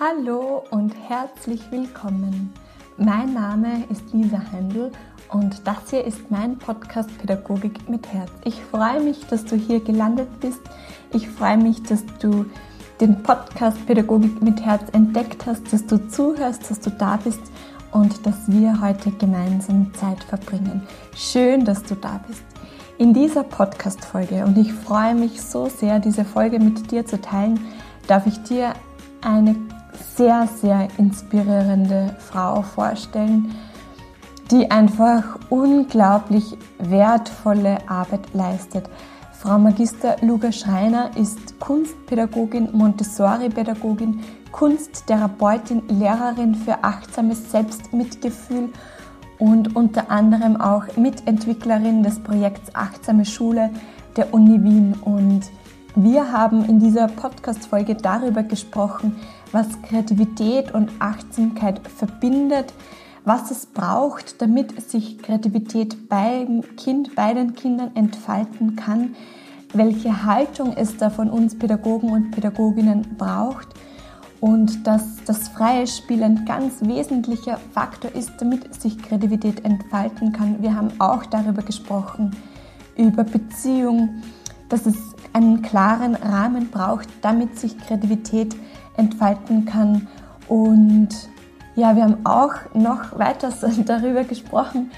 Hallo 0.00 0.62
und 0.70 0.94
herzlich 1.08 1.60
willkommen. 1.72 2.52
Mein 2.98 3.34
Name 3.34 3.82
ist 3.90 4.12
Lisa 4.12 4.38
Händel 4.52 4.92
und 5.28 5.66
das 5.66 5.90
hier 5.90 6.04
ist 6.04 6.30
mein 6.30 6.56
Podcast 6.56 7.10
Pädagogik 7.18 7.88
mit 7.88 8.06
Herz. 8.12 8.30
Ich 8.44 8.62
freue 8.62 9.00
mich, 9.00 9.26
dass 9.26 9.44
du 9.44 9.56
hier 9.56 9.80
gelandet 9.80 10.28
bist. 10.38 10.60
Ich 11.12 11.28
freue 11.28 11.56
mich, 11.56 11.82
dass 11.82 12.04
du 12.20 12.46
den 13.00 13.24
Podcast 13.24 13.84
Pädagogik 13.88 14.40
mit 14.40 14.64
Herz 14.64 14.84
entdeckt 14.92 15.46
hast, 15.46 15.72
dass 15.72 15.84
du 15.84 16.08
zuhörst, 16.08 16.70
dass 16.70 16.78
du 16.78 16.90
da 16.90 17.16
bist 17.16 17.42
und 17.90 18.24
dass 18.24 18.46
wir 18.46 18.80
heute 18.80 19.10
gemeinsam 19.10 19.92
Zeit 19.94 20.22
verbringen. 20.22 20.86
Schön, 21.16 21.64
dass 21.64 21.82
du 21.82 21.96
da 21.96 22.20
bist. 22.24 22.44
In 22.98 23.12
dieser 23.12 23.42
Podcast-Folge, 23.42 24.44
und 24.44 24.58
ich 24.58 24.72
freue 24.72 25.16
mich 25.16 25.42
so 25.42 25.66
sehr, 25.66 25.98
diese 25.98 26.24
Folge 26.24 26.60
mit 26.60 26.88
dir 26.92 27.04
zu 27.04 27.20
teilen, 27.20 27.58
darf 28.06 28.28
ich 28.28 28.40
dir 28.44 28.74
eine 29.22 29.56
sehr, 30.16 30.46
sehr 30.46 30.88
inspirierende 30.98 32.16
Frau 32.18 32.62
vorstellen, 32.62 33.54
die 34.50 34.70
einfach 34.70 35.38
unglaublich 35.50 36.56
wertvolle 36.78 37.78
Arbeit 37.88 38.32
leistet. 38.32 38.88
Frau 39.32 39.58
Magister 39.58 40.16
Luga 40.20 40.50
Schreiner 40.50 41.10
ist 41.16 41.60
Kunstpädagogin, 41.60 42.70
Montessori-Pädagogin, 42.72 44.20
Kunsttherapeutin, 44.50 45.82
Lehrerin 45.88 46.54
für 46.54 46.82
achtsames 46.82 47.50
Selbstmitgefühl 47.52 48.70
und 49.38 49.76
unter 49.76 50.10
anderem 50.10 50.60
auch 50.60 50.84
Mitentwicklerin 50.96 52.02
des 52.02 52.18
Projekts 52.18 52.74
Achtsame 52.74 53.24
Schule 53.24 53.70
der 54.16 54.34
Uni 54.34 54.62
Wien. 54.62 54.94
Und 55.04 55.42
wir 56.02 56.30
haben 56.30 56.64
in 56.66 56.78
dieser 56.78 57.08
Podcast-Folge 57.08 57.96
darüber 57.96 58.44
gesprochen, 58.44 59.16
was 59.50 59.66
Kreativität 59.82 60.72
und 60.72 60.92
Achtsamkeit 61.00 61.80
verbindet, 61.88 62.72
was 63.24 63.50
es 63.50 63.66
braucht, 63.66 64.40
damit 64.40 64.80
sich 64.88 65.18
Kreativität 65.18 66.08
beim 66.08 66.62
Kind, 66.76 67.16
bei 67.16 67.34
den 67.34 67.56
Kindern 67.56 67.96
entfalten 67.96 68.76
kann, 68.76 69.16
welche 69.74 70.24
Haltung 70.24 70.72
es 70.76 70.96
da 70.96 71.10
von 71.10 71.30
uns 71.30 71.58
Pädagogen 71.58 72.12
und 72.12 72.30
Pädagoginnen 72.30 73.16
braucht 73.18 73.66
und 74.38 74.86
dass 74.86 75.24
das 75.26 75.48
freie 75.48 75.88
Spiel 75.88 76.22
ein 76.22 76.44
ganz 76.44 76.80
wesentlicher 76.80 77.58
Faktor 77.72 78.14
ist, 78.14 78.30
damit 78.38 78.80
sich 78.80 78.98
Kreativität 78.98 79.64
entfalten 79.64 80.32
kann. 80.32 80.62
Wir 80.62 80.76
haben 80.76 80.92
auch 81.00 81.26
darüber 81.26 81.62
gesprochen, 81.62 82.36
über 82.96 83.24
Beziehung, 83.24 84.22
dass 84.68 84.86
es 84.86 84.96
einen 85.32 85.62
klaren 85.62 86.14
Rahmen 86.14 86.70
braucht, 86.70 87.08
damit 87.22 87.58
sich 87.58 87.78
Kreativität 87.78 88.56
entfalten 88.96 89.64
kann. 89.64 90.08
Und 90.48 91.08
ja, 91.74 91.94
wir 91.96 92.04
haben 92.04 92.24
auch 92.24 92.54
noch 92.74 93.18
weiter 93.18 93.52
darüber 93.86 94.24
gesprochen, 94.24 94.90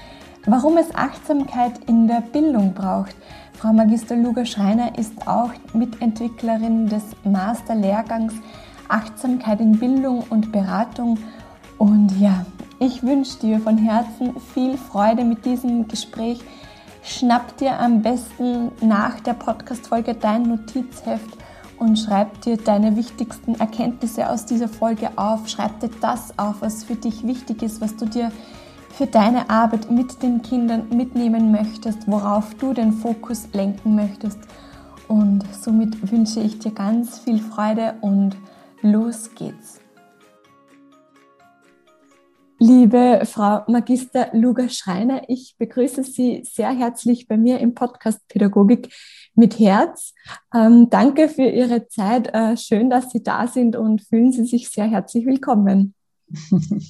warum 0.45 0.77
es 0.77 0.93
Achtsamkeit 0.95 1.73
in 1.87 2.07
der 2.07 2.21
Bildung 2.21 2.73
braucht. 2.73 3.15
Frau 3.53 3.73
Magister 3.73 4.15
Luga 4.15 4.45
Schreiner 4.45 4.97
ist 4.97 5.27
auch 5.27 5.51
Mitentwicklerin 5.73 6.87
des 6.87 7.03
Masterlehrgangs 7.23 8.33
Achtsamkeit 8.87 9.61
in 9.61 9.77
Bildung 9.77 10.23
und 10.29 10.51
Beratung. 10.51 11.17
Und 11.77 12.19
ja, 12.19 12.45
ich 12.79 13.03
wünsche 13.03 13.39
dir 13.39 13.59
von 13.59 13.77
Herzen 13.77 14.33
viel 14.53 14.77
Freude 14.77 15.23
mit 15.23 15.45
diesem 15.45 15.87
Gespräch. 15.87 16.41
Schnapp 17.03 17.57
dir 17.57 17.79
am 17.79 18.01
besten 18.01 18.71
nach 18.81 19.19
der 19.21 19.33
Podcast-Folge 19.33 20.13
dein 20.13 20.43
Notizheft 20.43 21.37
und 21.79 21.97
schreib 21.97 22.41
dir 22.41 22.57
deine 22.57 22.95
wichtigsten 22.95 23.55
Erkenntnisse 23.55 24.29
aus 24.29 24.45
dieser 24.45 24.67
Folge 24.67 25.09
auf. 25.15 25.47
Schreib 25.49 25.79
dir 25.79 25.89
das 25.99 26.37
auf, 26.37 26.57
was 26.61 26.83
für 26.83 26.95
dich 26.95 27.25
wichtig 27.25 27.63
ist, 27.63 27.81
was 27.81 27.95
du 27.95 28.05
dir 28.05 28.31
für 28.91 29.07
deine 29.07 29.49
Arbeit 29.49 29.89
mit 29.89 30.21
den 30.21 30.43
Kindern 30.43 30.89
mitnehmen 30.89 31.51
möchtest, 31.51 32.07
worauf 32.07 32.53
du 32.55 32.73
den 32.73 32.93
Fokus 32.93 33.47
lenken 33.53 33.95
möchtest. 33.95 34.37
Und 35.07 35.43
somit 35.59 36.11
wünsche 36.11 36.39
ich 36.39 36.59
dir 36.59 36.71
ganz 36.71 37.17
viel 37.17 37.39
Freude 37.39 37.95
und 38.01 38.37
los 38.83 39.31
geht's. 39.33 39.80
Liebe 42.63 43.23
Frau 43.25 43.63
Magister 43.67 44.29
Luga 44.33 44.69
Schreiner, 44.69 45.23
ich 45.27 45.55
begrüße 45.57 46.03
Sie 46.03 46.43
sehr 46.45 46.69
herzlich 46.69 47.27
bei 47.27 47.35
mir 47.35 47.57
im 47.57 47.73
Podcast 47.73 48.19
Pädagogik 48.27 48.93
mit 49.33 49.57
Herz. 49.57 50.13
Ähm, 50.53 50.87
danke 50.91 51.27
für 51.27 51.49
Ihre 51.49 51.87
Zeit. 51.87 52.31
Äh, 52.35 52.55
schön, 52.57 52.91
dass 52.91 53.09
Sie 53.09 53.23
da 53.23 53.47
sind 53.47 53.75
und 53.75 54.03
fühlen 54.03 54.31
Sie 54.31 54.45
sich 54.45 54.69
sehr 54.69 54.85
herzlich 54.85 55.25
willkommen. 55.25 55.95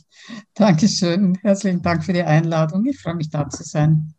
Dankeschön. 0.56 1.38
Herzlichen 1.42 1.82
Dank 1.82 2.04
für 2.04 2.12
die 2.12 2.24
Einladung. 2.24 2.86
Ich 2.86 3.00
freue 3.00 3.16
mich, 3.16 3.30
da 3.30 3.50
zu 3.50 3.64
sein. 3.64 4.14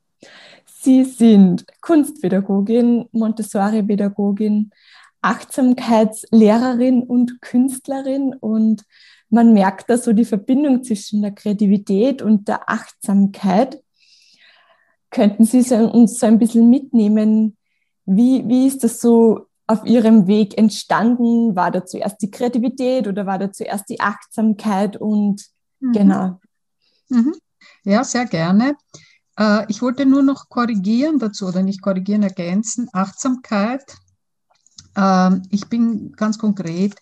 Sie 0.65 1.05
sind 1.05 1.67
Kunstpädagogin, 1.83 3.11
Montessori-Pädagogin, 3.13 4.71
Achtsamkeitslehrerin 5.23 7.03
und 7.03 7.41
Künstlerin 7.41 8.35
und 8.35 8.85
man 9.31 9.55
merkt 9.55 9.89
da 9.89 9.97
so 9.97 10.13
die 10.13 10.27
Verbindung 10.27 10.85
zwischen 10.85 11.23
der 11.23 11.33
Kreativität 11.33 12.21
und 12.21 12.49
der 12.49 12.69
Achtsamkeit. 12.69 13.83
Könnten 15.11 15.45
Sie 15.45 15.61
uns 15.75 16.19
so 16.19 16.27
ein 16.27 16.39
bisschen 16.39 16.69
mitnehmen? 16.69 17.57
Wie, 18.05 18.47
wie 18.47 18.67
ist 18.67 18.85
das 18.85 19.01
so 19.01 19.47
auf 19.67 19.87
Ihrem 19.87 20.27
Weg 20.27 20.59
entstanden? 20.59 21.57
War 21.57 21.71
da 21.71 21.85
zuerst 21.85 22.21
die 22.21 22.31
Kreativität 22.31 23.09
oder 23.09 23.25
war 23.25 23.39
da 23.39 23.53
zuerst 23.53 23.89
die 23.89 24.01
Achtsamkeit? 24.01 24.99
Und 24.99 25.47
mhm. 25.81 25.93
genau. 25.93 26.41
Mhm. 27.09 27.35
Ja, 27.85 28.05
sehr 28.05 28.27
gerne. 28.27 28.77
Äh, 29.39 29.65
ich 29.69 29.81
wollte 29.83 30.05
nur 30.05 30.23
noch 30.23 30.49
korrigieren 30.49 31.19
dazu 31.19 31.47
oder 31.47 31.63
nicht 31.63 31.81
korrigieren, 31.81 32.23
ergänzen. 32.23 32.89
Achtsamkeit. 32.93 33.85
Ähm, 34.97 35.43
ich 35.51 35.69
bin 35.69 36.13
ganz 36.13 36.39
konkret 36.39 36.95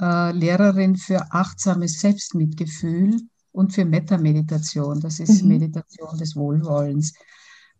äh, 0.00 0.32
Lehrerin 0.32 0.96
für 0.96 1.32
achtsames 1.32 2.00
Selbstmitgefühl 2.00 3.20
und 3.52 3.72
für 3.72 3.84
Metameditation. 3.84 5.00
Das 5.00 5.20
ist 5.20 5.42
mhm. 5.42 5.48
Meditation 5.48 6.18
des 6.18 6.36
Wohlwollens. 6.36 7.14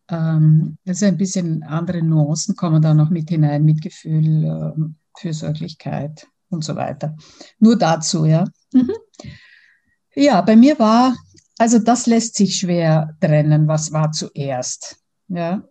Ähm, 0.09 0.79
also 0.87 1.07
ein 1.07 1.17
bisschen 1.17 1.63
andere 1.63 2.03
Nuancen 2.03 2.57
kommen 2.57 2.83
da 2.83 2.95
noch 2.95 3.11
mit 3.11 3.29
hinein, 3.29 3.65
Mitgefühl, 3.65 4.45
äh, 4.45 4.83
Fürsorglichkeit 5.19 6.27
und 6.49 6.65
so 6.65 6.77
weiter. 6.77 7.17
Nur 7.59 7.77
dazu, 7.77 8.25
ja. 8.25 8.45
Mhm. 8.73 8.93
Ja, 10.15 10.41
bei 10.41 10.57
mir 10.57 10.79
war, 10.79 11.15
also 11.59 11.79
das 11.79 12.07
lässt 12.07 12.37
sich 12.37 12.57
schwer 12.57 13.17
trennen, 13.21 13.69
was 13.69 13.93
war 13.93 14.13
zuerst. 14.13 14.97
Ja. 15.29 15.63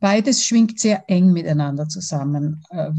Beides 0.00 0.44
schwingt 0.44 0.80
sehr 0.80 1.04
eng 1.08 1.32
miteinander 1.32 1.88
zusammen. 1.88 2.62
Äh, 2.70 2.90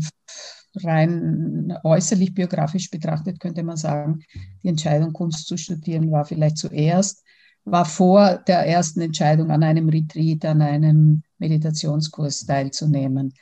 rein 0.76 1.78
äußerlich 1.84 2.34
biografisch 2.34 2.90
betrachtet 2.90 3.40
könnte 3.40 3.64
man 3.64 3.76
sagen, 3.76 4.24
die 4.64 4.70
Entscheidung, 4.70 5.12
Kunst 5.12 5.48
zu 5.48 5.58
studieren, 5.58 6.12
war 6.12 6.26
vielleicht 6.26 6.58
zuerst, 6.58 7.24
war 7.66 7.86
vor 7.86 8.38
der 8.48 8.66
ersten 8.66 9.02
Entscheidung, 9.02 9.52
an 9.52 9.64
einem 9.64 9.90
Retreat, 9.90 10.46
an 10.46 10.62
einem 10.62 11.24
Meditationskurs 11.40 12.46
teilzunehmen. 12.46 13.34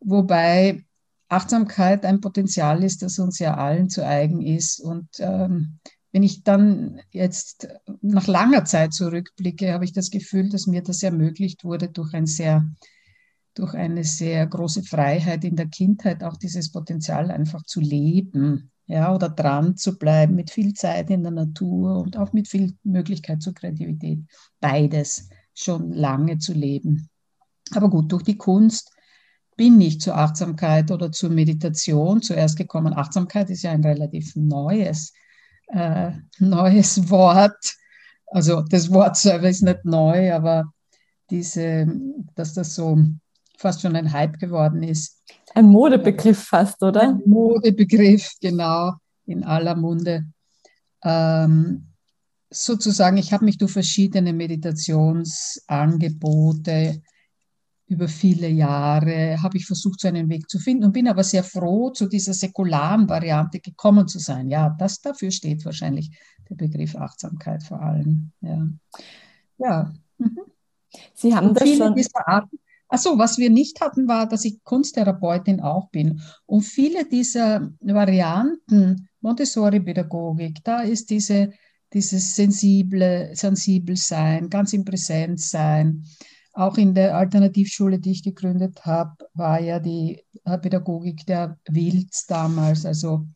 Wobei 0.00 0.84
Achtsamkeit 1.28 2.04
ein 2.04 2.20
Potenzial 2.20 2.82
ist, 2.84 3.02
das 3.02 3.18
uns 3.18 3.38
ja 3.38 3.56
allen 3.56 3.90
zu 3.90 4.06
eigen 4.06 4.40
ist. 4.40 4.80
Und 4.80 5.08
ähm, 5.18 5.78
wenn 6.12 6.22
ich 6.22 6.42
dann 6.42 7.00
jetzt 7.10 7.68
nach 8.00 8.26
langer 8.26 8.64
Zeit 8.64 8.94
zurückblicke, 8.94 9.72
habe 9.72 9.84
ich 9.84 9.92
das 9.92 10.10
Gefühl, 10.10 10.48
dass 10.48 10.66
mir 10.66 10.82
das 10.82 11.02
ermöglicht 11.02 11.64
wurde 11.64 11.88
durch 11.88 12.14
ein 12.14 12.26
sehr 12.26 12.66
durch 13.58 13.74
eine 13.74 14.04
sehr 14.04 14.46
große 14.46 14.84
Freiheit 14.84 15.44
in 15.44 15.56
der 15.56 15.66
Kindheit 15.66 16.22
auch 16.22 16.36
dieses 16.36 16.70
Potenzial 16.70 17.30
einfach 17.30 17.64
zu 17.64 17.80
leben, 17.80 18.70
ja, 18.86 19.14
oder 19.14 19.28
dran 19.28 19.76
zu 19.76 19.98
bleiben 19.98 20.34
mit 20.34 20.50
viel 20.50 20.72
Zeit 20.72 21.10
in 21.10 21.22
der 21.22 21.32
Natur 21.32 22.00
und 22.00 22.16
auch 22.16 22.32
mit 22.32 22.48
viel 22.48 22.74
Möglichkeit 22.84 23.42
zur 23.42 23.54
Kreativität. 23.54 24.20
Beides 24.60 25.28
schon 25.54 25.92
lange 25.92 26.38
zu 26.38 26.54
leben. 26.54 27.10
Aber 27.74 27.90
gut, 27.90 28.10
durch 28.10 28.22
die 28.22 28.38
Kunst 28.38 28.90
bin 29.56 29.80
ich 29.80 30.00
zur 30.00 30.16
Achtsamkeit 30.16 30.90
oder 30.90 31.12
zur 31.12 31.30
Meditation 31.30 32.22
zuerst 32.22 32.56
gekommen. 32.56 32.94
Achtsamkeit 32.94 33.50
ist 33.50 33.62
ja 33.62 33.72
ein 33.72 33.84
relativ 33.84 34.34
neues, 34.36 35.12
äh, 35.66 36.12
neues 36.38 37.10
Wort. 37.10 37.76
Also 38.26 38.62
das 38.62 38.90
Wort 38.90 39.16
selber 39.16 39.50
ist 39.50 39.62
nicht 39.62 39.84
neu, 39.84 40.32
aber 40.32 40.72
diese, 41.28 41.86
dass 42.36 42.54
das 42.54 42.74
so 42.74 42.96
fast 43.58 43.82
schon 43.82 43.94
ein 43.96 44.12
Hype 44.12 44.38
geworden 44.38 44.82
ist. 44.82 45.22
Ein 45.54 45.66
Modebegriff 45.66 46.44
fast, 46.44 46.82
oder? 46.82 47.02
Ein 47.02 47.20
Modebegriff, 47.26 48.32
genau, 48.40 48.94
in 49.26 49.44
aller 49.44 49.76
Munde. 49.76 50.24
Ähm, 51.02 51.88
sozusagen, 52.50 53.18
ich 53.18 53.32
habe 53.32 53.44
mich 53.44 53.58
durch 53.58 53.72
verschiedene 53.72 54.32
Meditationsangebote 54.32 57.02
über 57.88 58.06
viele 58.06 58.48
Jahre 58.48 59.42
habe 59.42 59.56
ich 59.56 59.66
versucht, 59.66 60.00
so 60.00 60.08
einen 60.08 60.28
Weg 60.28 60.50
zu 60.50 60.58
finden 60.58 60.84
und 60.84 60.92
bin 60.92 61.08
aber 61.08 61.24
sehr 61.24 61.42
froh, 61.42 61.90
zu 61.90 62.06
dieser 62.06 62.34
säkularen 62.34 63.08
Variante 63.08 63.60
gekommen 63.60 64.06
zu 64.06 64.18
sein. 64.18 64.50
Ja, 64.50 64.76
das 64.78 65.00
dafür 65.00 65.30
steht 65.30 65.64
wahrscheinlich 65.64 66.10
der 66.50 66.56
Begriff 66.56 66.94
Achtsamkeit 66.96 67.62
vor 67.62 67.80
allem. 67.80 68.32
Ja. 68.42 68.68
ja. 69.56 69.94
Mhm. 70.18 70.40
Sie 71.14 71.34
haben 71.34 71.48
und 71.48 71.60
das 71.60 71.66
viele 71.66 71.86
schon. 71.86 71.94
Dieser 71.94 72.28
Arten, 72.28 72.58
Achso, 72.88 73.18
was 73.18 73.38
wir 73.38 73.50
nicht 73.50 73.80
hatten, 73.80 74.08
war, 74.08 74.28
dass 74.28 74.44
ich 74.44 74.62
Kunsttherapeutin 74.64 75.60
auch 75.60 75.90
bin. 75.90 76.20
Und 76.46 76.62
viele 76.62 77.06
dieser 77.06 77.70
Varianten 77.80 79.08
Montessori-Pädagogik, 79.20 80.64
da 80.64 80.80
ist 80.80 81.10
diese, 81.10 81.50
dieses 81.92 82.34
sensible, 82.34 83.30
sensibel 83.34 83.96
sein, 83.96 84.48
ganz 84.48 84.72
im 84.72 84.84
Präsenz 84.84 85.50
sein, 85.50 86.04
auch 86.52 86.76
in 86.76 86.94
der 86.94 87.16
Alternativschule, 87.16 88.00
die 88.00 88.12
ich 88.12 88.22
gegründet 88.24 88.84
habe, 88.84 89.12
war 89.34 89.60
ja 89.60 89.78
die 89.78 90.24
äh, 90.44 90.58
Pädagogik 90.58 91.24
der 91.26 91.56
Wilds 91.68 92.26
damals, 92.26 92.84
also 92.84 93.26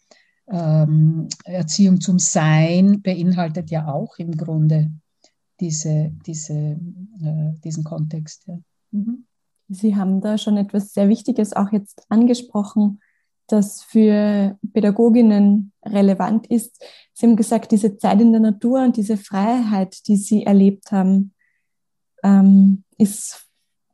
ähm, 0.49 1.29
Erziehung 1.45 2.01
zum 2.01 2.19
Sein 2.19 3.01
beinhaltet 3.01 3.71
ja 3.71 3.87
auch 3.87 4.17
im 4.19 4.37
Grunde 4.37 4.91
diese, 5.61 6.11
diese, 6.27 6.53
äh, 6.53 7.53
diesen 7.63 7.85
Kontext. 7.85 8.45
Ja. 8.49 8.59
Mhm. 8.91 9.25
Sie 9.75 9.97
haben 9.97 10.21
da 10.21 10.39
schon 10.39 10.57
etwas 10.57 10.93
sehr 10.93 11.09
Wichtiges 11.09 11.53
auch 11.53 11.73
jetzt 11.73 12.05
angesprochen, 12.09 13.01
das 13.47 13.83
für 13.83 14.59
Pädagoginnen 14.73 15.73
relevant 15.85 16.47
ist. 16.47 16.83
Sie 17.13 17.27
haben 17.27 17.37
gesagt, 17.37 17.73
diese 17.73 17.97
Zeit 17.99 18.21
in 18.21 18.33
der 18.33 18.41
Natur 18.41 18.83
und 18.83 18.97
diese 18.97 19.17
Freiheit, 19.17 20.07
die 20.07 20.17
Sie 20.17 20.45
erlebt 20.45 20.93
haben, 20.93 21.35
ähm, 22.23 22.85
ist, 22.99 23.47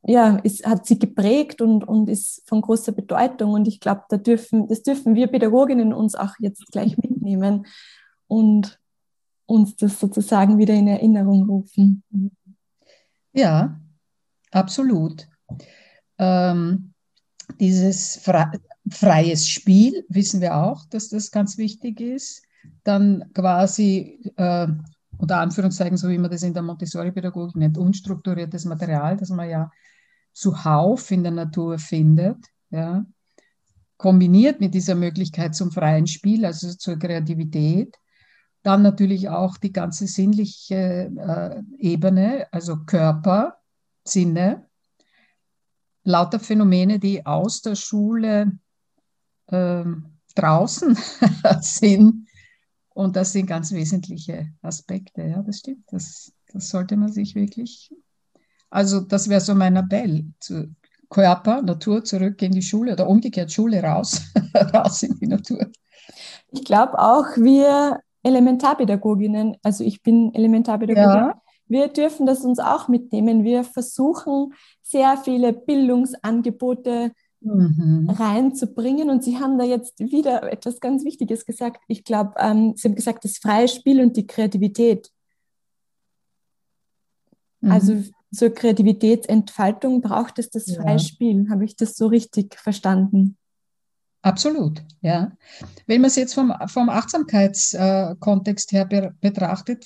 ja, 0.03 0.37
ist, 0.37 0.65
hat 0.65 0.85
sie 0.85 0.99
geprägt 0.99 1.61
und, 1.61 1.83
und 1.83 2.09
ist 2.09 2.43
von 2.47 2.61
großer 2.61 2.91
Bedeutung. 2.91 3.53
Und 3.53 3.67
ich 3.67 3.79
glaube, 3.79 4.03
da 4.09 4.17
dürfen, 4.17 4.67
das 4.67 4.83
dürfen 4.83 5.15
wir 5.15 5.27
Pädagoginnen 5.27 5.93
uns 5.93 6.15
auch 6.15 6.33
jetzt 6.39 6.65
gleich 6.71 6.97
mitnehmen 6.97 7.65
und 8.27 8.79
uns 9.45 9.75
das 9.75 9.99
sozusagen 9.99 10.57
wieder 10.57 10.75
in 10.75 10.87
Erinnerung 10.87 11.49
rufen. 11.49 12.03
Ja, 13.33 13.79
absolut. 14.51 15.27
Ähm, 16.17 16.93
dieses 17.59 18.17
fre 18.17 18.51
freies 18.91 19.47
Spiel 19.47 20.03
wissen 20.09 20.41
wir 20.41 20.55
auch, 20.55 20.85
dass 20.85 21.09
das 21.09 21.29
ganz 21.31 21.57
wichtig 21.57 22.01
ist. 22.01 22.43
Dann 22.83 23.31
quasi 23.33 24.19
äh, 24.35 24.67
unter 25.17 25.39
Anführungszeichen, 25.39 25.97
so 25.97 26.09
wie 26.09 26.17
man 26.17 26.31
das 26.31 26.43
in 26.43 26.53
der 26.53 26.63
Montessori-Pädagogik 26.63 27.55
nennt, 27.55 27.77
unstrukturiertes 27.77 28.65
Material, 28.65 29.17
das 29.17 29.29
man 29.29 29.49
ja 29.49 29.69
zuhauf 30.33 31.11
in 31.11 31.23
der 31.23 31.33
Natur 31.33 31.77
findet, 31.77 32.37
ja, 32.69 33.05
kombiniert 33.97 34.61
mit 34.61 34.73
dieser 34.73 34.95
Möglichkeit 34.95 35.55
zum 35.55 35.71
freien 35.71 36.07
Spiel, 36.07 36.45
also 36.45 36.73
zur 36.73 36.97
Kreativität. 36.97 37.97
Dann 38.63 38.81
natürlich 38.81 39.29
auch 39.29 39.57
die 39.57 39.73
ganze 39.73 40.07
sinnliche 40.07 41.11
äh, 41.17 41.61
Ebene, 41.77 42.47
also 42.51 42.77
Körper, 42.85 43.57
Sinne, 44.05 44.68
lauter 46.09 46.39
Phänomene, 46.39 46.99
die 46.99 47.25
aus 47.25 47.61
der 47.61 47.75
Schule 47.75 48.51
äh, 49.47 49.83
draußen 50.35 50.97
sind 51.61 52.27
und 52.89 53.15
das 53.15 53.31
sind 53.31 53.45
ganz 53.45 53.71
wesentliche 53.71 54.51
Aspekte. 54.61 55.21
Ja, 55.21 55.41
das 55.41 55.59
stimmt. 55.59 55.85
Das, 55.91 56.33
das 56.51 56.69
sollte 56.69 56.97
man 56.97 57.11
sich 57.11 57.35
wirklich. 57.35 57.91
Also, 58.69 58.99
das 58.99 59.29
wäre 59.29 59.41
so 59.41 59.55
mein 59.55 59.75
Appell. 59.77 60.25
Zu 60.39 60.75
Körper, 61.09 61.61
Natur 61.61 62.03
zurück 62.03 62.41
in 62.41 62.51
die 62.51 62.61
Schule 62.61 62.93
oder 62.93 63.07
umgekehrt 63.07 63.51
Schule 63.51 63.81
raus, 63.81 64.21
raus 64.73 65.03
in 65.03 65.17
die 65.17 65.27
Natur. 65.27 65.71
Ich 66.51 66.65
glaube 66.65 66.99
auch, 66.99 67.25
wir 67.37 67.99
Elementarpädagoginnen, 68.23 69.57
also 69.63 69.83
ich 69.83 70.03
bin 70.03 70.33
Elementarpädagogin, 70.35 71.29
ja. 71.29 71.41
Wir 71.69 71.87
dürfen 71.87 72.25
das 72.25 72.43
uns 72.43 72.59
auch 72.59 72.87
mitnehmen. 72.87 73.43
Wir 73.43 73.63
versuchen 73.63 74.53
sehr 74.81 75.17
viele 75.17 75.53
Bildungsangebote 75.53 77.11
mhm. 77.41 78.09
reinzubringen. 78.09 79.09
Und 79.09 79.23
Sie 79.23 79.37
haben 79.37 79.57
da 79.57 79.63
jetzt 79.63 79.99
wieder 79.99 80.51
etwas 80.51 80.79
ganz 80.79 81.05
Wichtiges 81.05 81.45
gesagt. 81.45 81.81
Ich 81.87 82.03
glaube, 82.03 82.33
ähm, 82.37 82.73
Sie 82.75 82.87
haben 82.87 82.95
gesagt, 82.95 83.23
das 83.23 83.37
freie 83.37 83.67
Spiel 83.67 84.01
und 84.01 84.17
die 84.17 84.27
Kreativität. 84.27 85.11
Mhm. 87.61 87.71
Also 87.71 88.03
zur 88.33 88.49
Kreativitätsentfaltung 88.49 90.01
braucht 90.01 90.39
es 90.39 90.49
das 90.49 90.75
freie 90.75 90.93
ja. 90.93 90.99
Spiel. 90.99 91.49
Habe 91.49 91.65
ich 91.65 91.75
das 91.75 91.95
so 91.95 92.07
richtig 92.07 92.55
verstanden? 92.55 93.37
Absolut, 94.21 94.83
ja. 95.01 95.31
Wenn 95.87 96.01
man 96.01 96.09
es 96.09 96.17
jetzt 96.17 96.33
vom, 96.33 96.53
vom 96.67 96.89
Achtsamkeitskontext 96.89 98.71
her 98.73 98.85
be 98.85 99.15
betrachtet, 99.21 99.85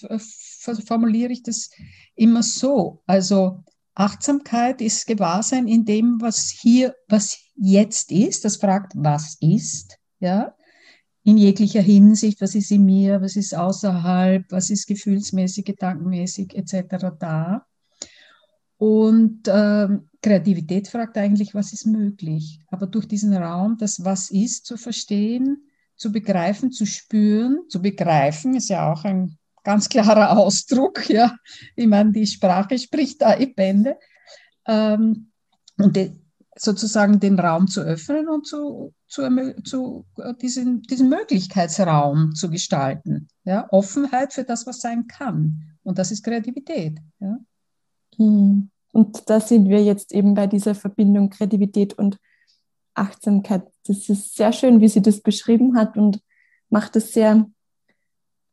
formuliere 0.88 1.31
ich 1.31 1.44
das 1.44 1.69
immer 2.15 2.41
so. 2.41 3.03
Also 3.06 3.63
Achtsamkeit 3.94 4.81
ist 4.81 5.06
Gewahrsein 5.06 5.68
in 5.68 5.85
dem, 5.85 6.18
was 6.19 6.50
hier, 6.50 6.95
was 7.07 7.38
jetzt 7.56 8.12
ist. 8.12 8.44
Das 8.44 8.57
fragt, 8.57 8.94
was 8.95 9.38
ist, 9.39 10.00
ja, 10.19 10.56
in 11.24 11.38
jeglicher 11.38 11.81
Hinsicht, 11.81 12.41
was 12.41 12.56
ist 12.56 12.71
in 12.71 12.86
mir, 12.86 13.21
was 13.21 13.36
ist 13.36 13.56
außerhalb, 13.56 14.45
was 14.50 14.71
ist 14.71 14.88
gefühlsmäßig, 14.88 15.63
gedankenmäßig 15.65 16.56
etc. 16.56 17.12
da. 17.19 17.68
Und 18.83 19.47
äh, 19.47 19.88
Kreativität 20.21 20.89
fragt 20.89 21.18
eigentlich, 21.18 21.56
was 21.56 21.71
ist 21.71 21.85
möglich. 21.85 22.59
Aber 22.68 22.85
durch 22.85 23.07
diesen 23.07 23.33
Raum, 23.33 23.77
das 23.77 24.03
Was 24.03 24.30
ist 24.30 24.65
zu 24.65 24.75
verstehen, 24.75 25.69
zu 25.95 26.12
begreifen, 26.12 26.69
zu 26.69 26.85
spüren, 26.85 27.62
zu 27.69 27.81
begreifen, 27.81 28.56
ist 28.56 28.68
ja 28.68 28.91
auch 28.91 29.06
ein 29.06 29.38
ganz 29.63 29.88
klarer 29.88 30.31
Ausdruck. 30.38 31.09
Ja. 31.09 31.33
Ich 31.77 31.88
meine, 31.88 32.12
die 32.12 32.27
Sprache 32.27 32.77
spricht 32.77 33.21
da 33.21 33.31
in 33.31 33.56
Bände. 33.56 33.97
Ähm, 34.68 35.31
und 35.77 35.95
die, 35.95 36.21
sozusagen 36.57 37.21
den 37.21 37.39
Raum 37.39 37.68
zu 37.69 37.79
öffnen 37.79 38.27
und 38.27 38.45
zu, 38.45 38.94
zu, 39.07 39.24
zu 39.63 40.06
äh, 40.18 40.33
diesen, 40.41 40.81
diesen 40.81 41.07
Möglichkeitsraum 41.07 42.36
zu 42.36 42.50
gestalten. 42.50 43.29
Ja? 43.45 43.65
Offenheit 43.69 44.33
für 44.33 44.44
das, 44.44 44.68
was 44.68 44.81
sein 44.81 45.07
kann. 45.07 45.77
Und 45.83 46.00
das 46.00 46.12
ist 46.12 46.21
Kreativität. 46.21 47.00
Ja? 47.21 47.38
Hm. 48.18 48.69
Und 48.93 49.29
da 49.29 49.39
sind 49.39 49.69
wir 49.69 49.83
jetzt 49.83 50.13
eben 50.13 50.35
bei 50.35 50.47
dieser 50.47 50.75
Verbindung 50.75 51.31
Kreativität 51.31 51.97
und 51.97 52.19
Achtsamkeit. 52.93 53.67
Das 53.87 54.07
ist 54.07 54.35
sehr 54.35 54.53
schön, 54.53 54.79
wie 54.81 54.88
sie 54.88 55.01
das 55.01 55.19
beschrieben 55.19 55.75
hat 55.75 55.97
und 55.97 56.21
macht 56.69 56.95
es 56.95 57.12
sehr 57.12 57.50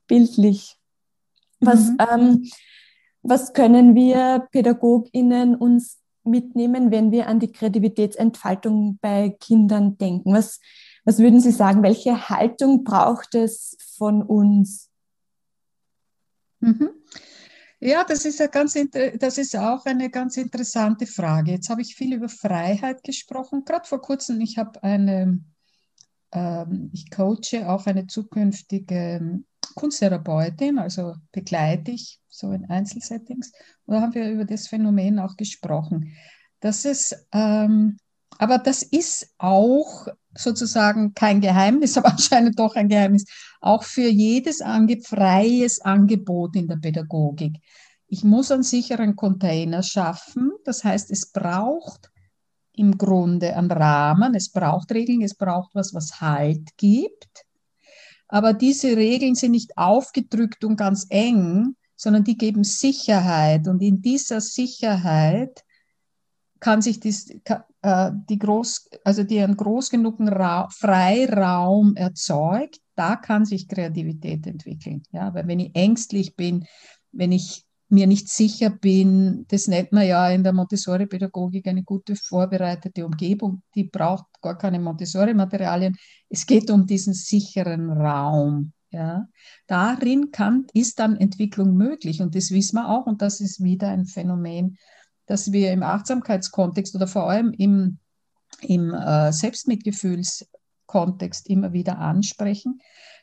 bildlich. 0.06 0.76
Was, 1.61 1.90
mhm. 1.90 1.97
ähm, 2.11 2.50
was 3.23 3.52
können 3.52 3.94
wir 3.94 4.49
PädagogInnen 4.50 5.54
uns 5.54 6.00
mitnehmen, 6.25 6.90
wenn 6.90 7.11
wir 7.11 7.26
an 7.26 7.38
die 7.38 7.52
Kreativitätsentfaltung 7.52 8.99
bei 9.02 9.37
Kindern 9.40 9.99
denken? 9.99 10.32
Was, 10.32 10.59
was 11.04 11.18
würden 11.18 11.40
Sie 11.40 11.52
sagen? 11.52 11.82
Welche 11.82 12.30
Haltung 12.30 12.82
braucht 12.82 13.35
es 13.35 13.76
von 13.99 14.23
uns? 14.23 14.88
Mhm. 16.61 16.90
Ja, 17.82 18.04
das 18.04 18.26
ist, 18.26 18.38
ganz, 18.52 18.76
das 19.18 19.38
ist 19.38 19.56
auch 19.56 19.87
eine 19.87 20.10
ganz 20.10 20.37
interessante 20.37 21.06
Frage. 21.06 21.52
Jetzt 21.52 21.70
habe 21.70 21.80
ich 21.80 21.96
viel 21.96 22.12
über 22.12 22.28
Freiheit 22.28 23.02
gesprochen. 23.02 23.64
Gerade 23.64 23.88
vor 23.88 24.02
kurzem, 24.02 24.38
ich 24.42 24.58
habe 24.58 24.82
eine, 24.82 25.42
ähm, 26.30 26.90
ich 26.92 27.10
coache 27.10 27.66
auch 27.66 27.87
eine 27.87 28.06
zukünftige 28.06 29.40
Kunsttherapeutin, 29.75 30.78
also 30.78 31.14
begleite 31.32 31.92
ich 31.92 32.20
so 32.28 32.52
in 32.52 32.66
Einzelsettings. 32.66 33.50
Und 33.87 33.94
da 33.94 34.02
haben 34.02 34.14
wir 34.14 34.30
über 34.30 34.44
das 34.44 34.68
Phänomen 34.68 35.18
auch 35.18 35.38
gesprochen. 35.38 36.12
Das 36.60 36.84
ist, 36.84 37.28
ähm, 37.32 37.96
aber 38.37 38.58
das 38.58 38.82
ist 38.82 39.32
auch 39.38 40.06
sozusagen 40.37 41.14
kein 41.14 41.40
Geheimnis, 41.40 41.96
aber 41.99 42.10
anscheinend 42.10 42.58
doch 42.58 42.75
ein 42.75 42.88
Geheimnis, 42.88 43.25
auch 43.60 43.82
für 43.82 44.08
jedes 44.08 44.60
ange 44.60 45.00
freies 45.00 45.80
Angebot 45.80 46.56
in 46.56 46.68
der 46.68 46.76
Pädagogik. 46.76 47.58
Ich 48.06 48.25
muss 48.25 48.50
einen 48.50 48.64
sicheren 48.64 49.14
Container 49.14 49.82
schaffen. 49.82 50.52
Das 50.64 50.82
heißt, 50.82 51.10
es 51.10 51.30
braucht 51.30 52.10
im 52.75 52.99
Grunde 52.99 53.54
einen 53.54 53.70
Rahmen, 53.70 54.34
es 54.34 54.50
braucht 54.50 54.90
Regeln, 54.92 55.22
es 55.22 55.34
braucht 55.34 55.75
was, 55.75 55.94
was 55.94 56.20
Halt 56.20 56.76
gibt. 56.76 57.44
Aber 58.26 58.52
diese 58.52 58.96
Regeln 58.96 59.34
sind 59.34 59.52
nicht 59.52 59.76
aufgedrückt 59.76 60.64
und 60.64 60.76
ganz 60.76 61.06
eng, 61.10 61.76
sondern 61.96 62.25
die 62.25 62.37
geben 62.37 62.64
Sicherheit. 62.64 63.68
Und 63.68 63.82
in 63.82 64.00
dieser 64.02 64.40
Sicherheit 64.40 65.64
kann 66.61 66.83
sich 66.83 67.00
dies, 67.00 67.31
äh, 67.83 68.11
die 68.29 68.38
groß, 68.38 68.90
also 69.05 69.25
die 69.25 69.40
einen 69.40 69.57
groß 69.57 69.90
genugen 69.90 70.29
Ra 70.29 70.69
Freiraum 70.71 71.97
erzeugt, 71.97 72.79
da 72.95 73.17
kann 73.17 73.45
sich 73.45 73.67
Kreativität 73.67 74.47
entwickeln. 74.47 75.02
Ja, 75.11 75.33
weil 75.35 75.49
wenn 75.49 75.61
ich 75.61 75.75
ängstlich 75.75 76.37
bin, 76.37 76.67
wenn 77.12 77.33
ich 77.33 77.64
mir 77.88 78.07
nicht 78.07 78.29
sicher 78.29 78.71
bin, 78.71 79.47
das 79.49 79.67
nennt 79.67 79.90
man 79.93 80.07
ja 80.07 80.31
in 80.31 80.45
der 80.45 80.52
Montessori-Pädagogik 80.52 81.67
eine 81.67 81.83
gute 81.83 82.14
vorbereitete 82.14 83.05
Umgebung, 83.05 83.62
die 83.75 83.85
braucht 83.85 84.26
gar 84.40 84.57
keine 84.57 84.79
Montessori-Materialien. 84.79 85.97
Es 86.29 86.47
geht 86.47 86.71
um 86.71 86.87
diesen 86.87 87.14
sicheren 87.14 87.90
Raum. 87.90 88.73
Ja. 88.90 89.29
Darin 89.67 90.31
kann, 90.31 90.67
ist 90.73 90.99
dann 90.99 91.17
Entwicklung 91.17 91.76
möglich 91.76 92.21
und 92.21 92.35
das 92.35 92.50
wissen 92.50 92.76
wir 92.76 92.88
auch 92.88 93.07
und 93.07 93.23
das 93.23 93.40
ist 93.40 93.62
wieder 93.62 93.88
ein 93.88 94.07
Phänomen, 94.07 94.76
das 95.30 95.52
wir 95.52 95.72
im 95.72 95.84
Achtsamkeitskontext 95.84 96.96
oder 96.96 97.06
vor 97.06 97.30
allem 97.30 97.52
im, 97.52 97.99
im 98.62 98.92
äh, 98.92 99.32
Selbstmitgefühlskontext 99.32 101.49
immer 101.49 101.72
wieder 101.72 101.99
ansprechen, 101.99 102.80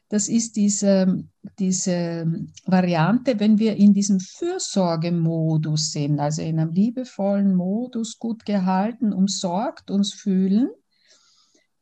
das 0.08 0.30
ist 0.30 0.56
diese, 0.56 1.26
diese 1.60 2.46
Variante, 2.66 3.42
wenn 3.42 3.60
wir 3.60 3.76
in 3.76 3.94
diesem 3.94 4.22
Fürsorgemodus 4.22 5.92
sind, 5.92 6.22
also 6.22 6.42
in 6.42 6.62
einem 6.62 6.72
liebevollen 6.72 7.54
Modus, 7.54 8.20
gut 8.20 8.46
gehalten, 8.46 9.12
umsorgt 9.12 9.92
uns 9.92 10.14
fühlen 10.14 10.70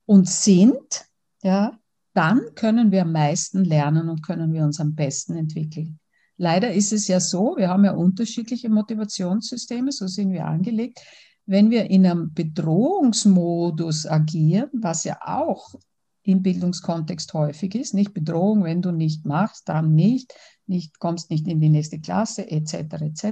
und 0.07 0.27
sind, 0.27 1.05
ja, 1.43 1.77
dann 2.15 2.41
können 2.55 2.91
wir 2.91 3.03
am 3.03 3.11
meisten 3.11 3.63
lernen 3.63 4.09
und 4.09 4.25
können 4.25 4.53
wir 4.53 4.63
uns 4.63 4.79
am 4.79 4.95
besten 4.95 5.35
entwickeln. 5.35 5.99
Leider 6.37 6.73
ist 6.73 6.91
es 6.91 7.07
ja 7.07 7.19
so, 7.19 7.55
wir 7.57 7.69
haben 7.69 7.85
ja 7.85 7.93
unterschiedliche 7.93 8.69
Motivationssysteme, 8.69 9.91
so 9.91 10.07
sind 10.07 10.31
wir 10.31 10.45
angelegt. 10.45 10.99
Wenn 11.45 11.69
wir 11.69 11.89
in 11.89 12.05
einem 12.05 12.33
Bedrohungsmodus 12.33 14.07
agieren, 14.07 14.69
was 14.73 15.03
ja 15.03 15.19
auch 15.21 15.75
im 16.25 16.41
Bildungskontext 16.41 17.33
häufig 17.33 17.75
ist. 17.75 17.93
Nicht 17.93 18.13
Bedrohung, 18.13 18.63
wenn 18.63 18.81
du 18.81 18.91
nicht 18.91 19.25
machst, 19.25 19.69
dann 19.69 19.93
nicht, 19.93 20.33
nicht 20.65 20.99
kommst 20.99 21.29
nicht 21.29 21.47
in 21.47 21.59
die 21.61 21.69
nächste 21.69 21.99
Klasse, 21.99 22.49
etc., 22.49 22.73
etc. 23.01 23.25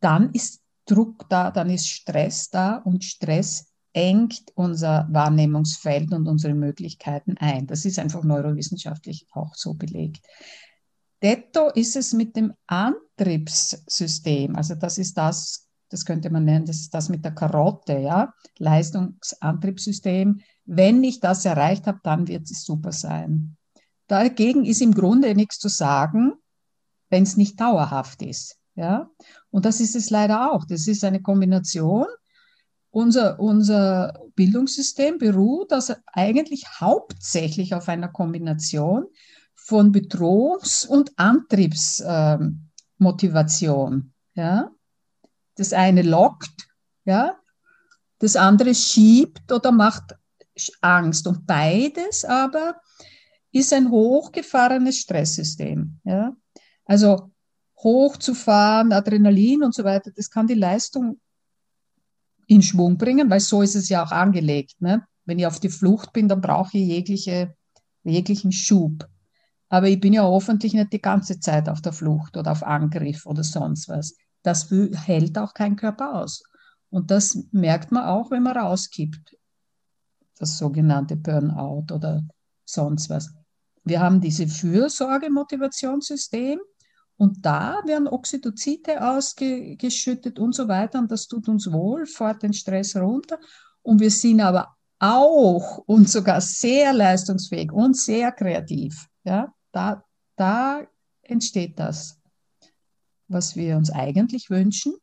Dann 0.00 0.32
ist 0.32 0.62
Druck 0.86 1.28
da, 1.28 1.50
dann 1.50 1.70
ist 1.70 1.88
Stress 1.88 2.50
da 2.50 2.76
und 2.76 3.04
Stress 3.04 3.66
engt 3.92 4.42
unser 4.54 5.08
Wahrnehmungsfeld 5.10 6.12
und 6.12 6.26
unsere 6.26 6.54
Möglichkeiten 6.54 7.36
ein. 7.38 7.66
Das 7.66 7.84
ist 7.84 7.98
einfach 7.98 8.24
neurowissenschaftlich 8.24 9.26
auch 9.32 9.54
so 9.54 9.74
belegt. 9.74 10.24
Detto 11.22 11.68
ist 11.70 11.96
es 11.96 12.12
mit 12.12 12.36
dem 12.36 12.54
Antriebssystem, 12.66 14.56
also 14.56 14.74
das 14.74 14.98
ist 14.98 15.18
das, 15.18 15.68
das 15.90 16.04
könnte 16.04 16.30
man 16.30 16.44
nennen, 16.44 16.66
das 16.66 16.76
ist 16.76 16.94
das 16.94 17.08
mit 17.08 17.24
der 17.24 17.34
Karotte, 17.34 17.98
ja, 17.98 18.32
Leistungsantriebssystem, 18.58 20.40
wenn 20.64 21.04
ich 21.04 21.20
das 21.20 21.44
erreicht 21.44 21.86
habe, 21.86 22.00
dann 22.02 22.28
wird 22.28 22.50
es 22.50 22.64
super 22.64 22.92
sein. 22.92 23.56
Dagegen 24.06 24.64
ist 24.64 24.80
im 24.80 24.94
Grunde 24.94 25.34
nichts 25.34 25.58
zu 25.58 25.68
sagen, 25.68 26.32
wenn 27.10 27.24
es 27.24 27.36
nicht 27.36 27.60
dauerhaft 27.60 28.22
ist. 28.22 28.56
Ja? 28.74 29.10
Und 29.50 29.64
das 29.64 29.80
ist 29.80 29.96
es 29.96 30.10
leider 30.10 30.52
auch. 30.52 30.64
Das 30.64 30.86
ist 30.86 31.04
eine 31.04 31.20
Kombination. 31.20 32.06
Unser, 32.90 33.38
unser 33.38 34.20
Bildungssystem 34.34 35.18
beruht 35.18 35.72
also 35.72 35.94
eigentlich 36.06 36.66
hauptsächlich 36.80 37.74
auf 37.74 37.88
einer 37.88 38.08
Kombination 38.08 39.06
von 39.64 39.92
Bedrohungs- 39.92 40.86
und 40.86 41.12
Antriebsmotivation. 41.16 43.92
Ähm, 43.92 44.12
ja? 44.34 44.70
Das 45.54 45.72
eine 45.72 46.02
lockt, 46.02 46.68
ja? 47.04 47.36
das 48.18 48.36
andere 48.36 48.74
schiebt 48.74 49.50
oder 49.52 49.72
macht 49.72 50.14
Angst. 50.80 51.26
Und 51.26 51.46
beides 51.46 52.24
aber 52.24 52.80
ist 53.52 53.72
ein 53.72 53.90
hochgefahrenes 53.90 54.98
Stresssystem. 54.98 55.98
Ja? 56.04 56.36
Also 56.84 57.30
hochzufahren, 57.78 58.92
Adrenalin 58.92 59.62
und 59.62 59.74
so 59.74 59.84
weiter, 59.84 60.10
das 60.10 60.30
kann 60.30 60.46
die 60.46 60.54
Leistung 60.54 61.20
in 62.46 62.62
Schwung 62.62 62.98
bringen, 62.98 63.30
weil 63.30 63.40
so 63.40 63.62
ist 63.62 63.76
es 63.76 63.88
ja 63.88 64.04
auch 64.04 64.10
angelegt. 64.10 64.80
Ne? 64.80 65.06
Wenn 65.24 65.38
ich 65.38 65.46
auf 65.46 65.60
die 65.60 65.68
Flucht 65.68 66.12
bin, 66.12 66.28
dann 66.28 66.40
brauche 66.40 66.76
ich 66.76 66.86
jegliche, 66.86 67.54
jeglichen 68.02 68.52
Schub. 68.52 69.08
Aber 69.70 69.88
ich 69.88 70.00
bin 70.00 70.12
ja 70.12 70.24
hoffentlich 70.24 70.74
nicht 70.74 70.92
die 70.92 71.00
ganze 71.00 71.40
Zeit 71.40 71.68
auf 71.68 71.80
der 71.80 71.92
Flucht 71.92 72.36
oder 72.36 72.50
auf 72.52 72.64
Angriff 72.64 73.24
oder 73.24 73.44
sonst 73.44 73.88
was. 73.88 74.16
Das 74.42 74.70
hält 74.70 75.38
auch 75.38 75.54
kein 75.54 75.76
Körper 75.76 76.16
aus. 76.16 76.42
Und 76.90 77.10
das 77.10 77.38
merkt 77.52 77.90
man 77.92 78.04
auch, 78.04 78.30
wenn 78.30 78.42
man 78.42 78.56
rauskippt 78.56 79.36
das 80.38 80.58
sogenannte 80.58 81.16
Burnout 81.16 81.94
oder 81.94 82.22
sonst 82.64 83.08
was. 83.10 83.32
Wir 83.84 84.00
haben 84.00 84.20
diese 84.20 84.48
Fürsorge-Motivationssystem 84.48 86.58
und 87.16 87.46
da 87.46 87.80
werden 87.86 88.08
Oxytocide 88.08 89.06
ausgeschüttet 89.06 90.38
und 90.38 90.54
so 90.54 90.66
weiter 90.66 90.98
und 90.98 91.12
das 91.12 91.28
tut 91.28 91.46
uns 91.48 91.70
wohl, 91.70 92.06
fährt 92.06 92.42
den 92.42 92.54
Stress 92.54 92.96
runter 92.96 93.38
und 93.82 94.00
wir 94.00 94.10
sind 94.10 94.40
aber 94.40 94.74
auch 94.98 95.78
und 95.86 96.08
sogar 96.08 96.40
sehr 96.40 96.92
leistungsfähig 96.92 97.70
und 97.72 97.96
sehr 97.96 98.32
kreativ. 98.32 99.06
Ja, 99.24 99.52
da, 99.72 100.04
da 100.36 100.86
entsteht 101.22 101.78
das, 101.78 102.20
was 103.28 103.56
wir 103.56 103.76
uns 103.76 103.90
eigentlich 103.90 104.50
wünschen. 104.50 104.94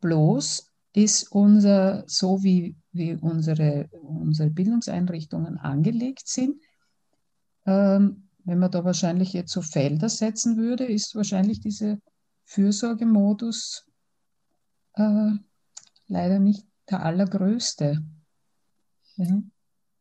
Bloß 0.00 0.70
ist 0.94 1.30
unser, 1.30 2.04
so 2.06 2.42
wie 2.42 2.76
wie 2.98 3.14
unsere, 3.14 3.88
unsere 3.92 4.50
Bildungseinrichtungen 4.50 5.56
angelegt 5.56 6.28
sind. 6.28 6.60
Ähm, 7.64 8.28
wenn 8.44 8.58
man 8.58 8.70
da 8.70 8.84
wahrscheinlich 8.84 9.32
jetzt 9.32 9.52
so 9.52 9.62
Felder 9.62 10.08
setzen 10.08 10.56
würde, 10.56 10.84
ist 10.84 11.14
wahrscheinlich 11.14 11.60
dieser 11.60 11.98
Fürsorgemodus 12.44 13.86
äh, 14.94 15.30
leider 16.06 16.38
nicht 16.38 16.66
der 16.90 17.04
allergrößte. 17.04 18.02
Ja. 19.16 19.42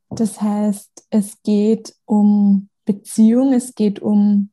Das 0.09 0.41
heißt, 0.41 1.07
es 1.09 1.41
geht 1.43 1.95
um 2.05 2.69
Beziehung, 2.87 3.53
es 3.53 3.75
geht 3.75 3.99
um 3.99 4.49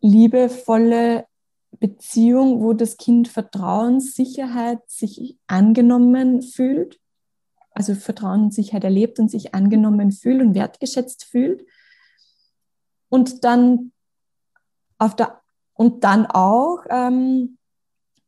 liebevolle 0.00 1.26
Beziehung, 1.72 2.62
wo 2.62 2.72
das 2.72 2.96
Kind 2.96 3.28
Vertrauen, 3.28 4.00
Sicherheit, 4.00 4.78
sich 4.88 5.36
angenommen 5.48 6.40
fühlt, 6.40 7.00
also 7.72 7.94
Vertrauen 7.94 8.44
und 8.44 8.54
Sicherheit 8.54 8.84
erlebt 8.84 9.18
und 9.18 9.30
sich 9.30 9.52
angenommen 9.54 10.12
fühlt 10.12 10.40
und 10.40 10.54
wertgeschätzt 10.54 11.24
fühlt. 11.24 11.66
Und 13.08 13.44
dann 13.44 13.92
auf 14.98 15.14
der 15.16 15.42
und 15.74 16.04
dann 16.04 16.24
auch 16.24 16.84
ähm, 16.88 17.58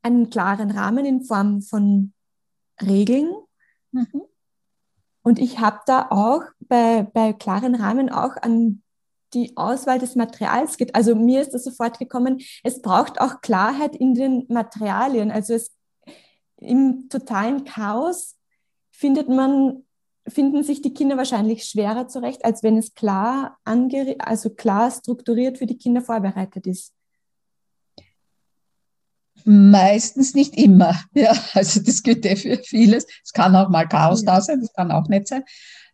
einen 0.03 0.29
klaren 0.29 0.71
Rahmen 0.71 1.07
in 1.07 1.23
Form 1.23 1.63
von 1.63 2.13
Regeln. 2.83 3.33
Mhm. 3.93 4.23
Und 5.23 5.39
ich 5.39 5.59
habe 5.61 5.81
da 5.87 6.09
auch 6.11 6.43
bei, 6.69 7.03
bei 7.03 7.33
klaren 7.33 7.75
Rahmen 7.75 8.11
auch 8.11 8.37
an 8.37 8.83
die 9.35 9.57
Auswahl 9.57 9.99
des 9.99 10.15
Materials 10.15 10.77
geht. 10.77 10.95
Also 10.95 11.15
mir 11.15 11.41
ist 11.41 11.53
das 11.53 11.65
sofort 11.65 11.99
gekommen, 11.99 12.41
es 12.63 12.81
braucht 12.81 13.21
auch 13.21 13.41
Klarheit 13.41 13.95
in 13.97 14.15
den 14.15 14.47
Materialien. 14.49 15.31
Also 15.31 15.55
es, 15.55 15.77
im 16.57 17.09
totalen 17.09 17.65
Chaos 17.65 18.37
findet 18.91 19.29
man, 19.29 19.85
finden 20.27 20.63
sich 20.63 20.83
die 20.83 20.95
Kinder 20.95 21.17
wahrscheinlich 21.17 21.65
schwerer 21.65 22.09
zurecht, 22.09 22.45
als 22.45 22.63
wenn 22.63 22.77
es 22.77 22.95
klar, 22.95 23.59
also 23.65 24.51
klar 24.51 24.91
strukturiert 24.91 25.59
für 25.59 25.67
die 25.67 25.79
Kinder 25.79 26.01
vorbereitet 26.01 26.67
ist. 26.67 26.93
Meistens 29.45 30.35
nicht 30.35 30.57
immer. 30.57 30.99
Ja, 31.15 31.33
also 31.55 31.81
das 31.81 32.03
gilt 32.03 32.27
eh 32.27 32.37
für 32.37 32.59
vieles. 32.59 33.07
Es 33.25 33.33
kann 33.33 33.55
auch 33.55 33.69
mal 33.69 33.89
Chaos 33.89 34.23
ja. 34.23 34.35
da 34.35 34.41
sein, 34.41 34.61
das 34.61 34.73
kann 34.73 34.91
auch 34.91 35.09
nicht 35.09 35.29
sein. 35.29 35.45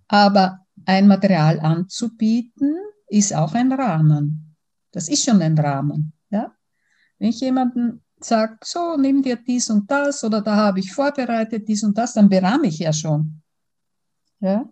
Aber 0.08 0.63
ein 0.86 1.06
Material 1.08 1.60
anzubieten, 1.60 2.76
ist 3.08 3.34
auch 3.34 3.54
ein 3.54 3.72
Rahmen. 3.72 4.56
Das 4.92 5.08
ist 5.08 5.24
schon 5.24 5.42
ein 5.42 5.58
Rahmen. 5.58 6.12
Ja? 6.30 6.54
Wenn 7.18 7.28
ich 7.28 7.40
jemanden 7.40 8.02
sage, 8.20 8.58
so, 8.62 8.96
nimm 8.96 9.22
dir 9.22 9.36
dies 9.36 9.70
und 9.70 9.90
das 9.90 10.24
oder 10.24 10.40
da 10.40 10.56
habe 10.56 10.80
ich 10.80 10.92
vorbereitet 10.92 11.68
dies 11.68 11.82
und 11.82 11.96
das, 11.98 12.14
dann 12.14 12.28
berahme 12.28 12.66
ich 12.66 12.78
ja 12.78 12.92
schon. 12.92 13.42
Ja? 14.40 14.68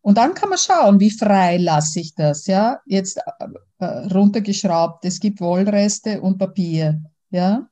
Und 0.00 0.16
dann 0.16 0.34
kann 0.34 0.48
man 0.48 0.58
schauen, 0.58 1.00
wie 1.00 1.10
frei 1.10 1.58
lasse 1.58 2.00
ich 2.00 2.14
das. 2.14 2.46
Ja? 2.46 2.80
Jetzt 2.86 3.20
äh, 3.78 3.84
runtergeschraubt, 3.84 5.04
es 5.04 5.20
gibt 5.20 5.40
Wollreste 5.40 6.20
und 6.20 6.38
Papier. 6.38 7.02
Ja? 7.30 7.68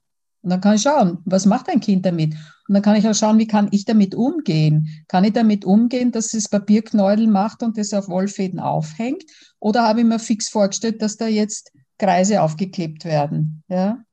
Und 0.47 0.51
dann 0.51 0.61
kann 0.61 0.77
ich 0.77 0.83
schauen, 0.83 1.19
was 1.25 1.45
macht 1.45 1.69
ein 1.69 1.81
Kind 1.81 2.07
damit? 2.07 2.35
Und 2.69 2.75
dann 2.75 2.81
kann 2.81 2.95
ich 2.95 3.09
auch 3.09 3.17
schauen, 3.17 3.37
wie 3.41 3.49
kann 3.49 3.67
ich 3.73 3.85
damit 3.85 4.15
umgehen? 4.15 4.87
Kann 5.09 5.25
ich 5.25 5.33
damit 5.33 5.65
umgehen, 5.65 6.13
dass 6.13 6.35
es 6.35 6.49
Papierknäudel 6.49 7.27
macht 7.27 7.65
und 7.65 7.77
das 7.77 7.93
auf 7.93 8.09
Wollfäden 8.09 8.61
aufhängt? 8.61 9.25
Oder 9.59 9.83
habe 9.83 10.03
ich 10.03 10.07
mir 10.07 10.21
fix 10.21 10.49
vorgestellt, 10.49 11.03
dass 11.03 11.17
da 11.17 11.27
jetzt 11.27 11.73
Kreise 11.99 12.43
aufgeklebt 12.43 13.05
werden? 13.05 13.65
Ja? 13.67 14.05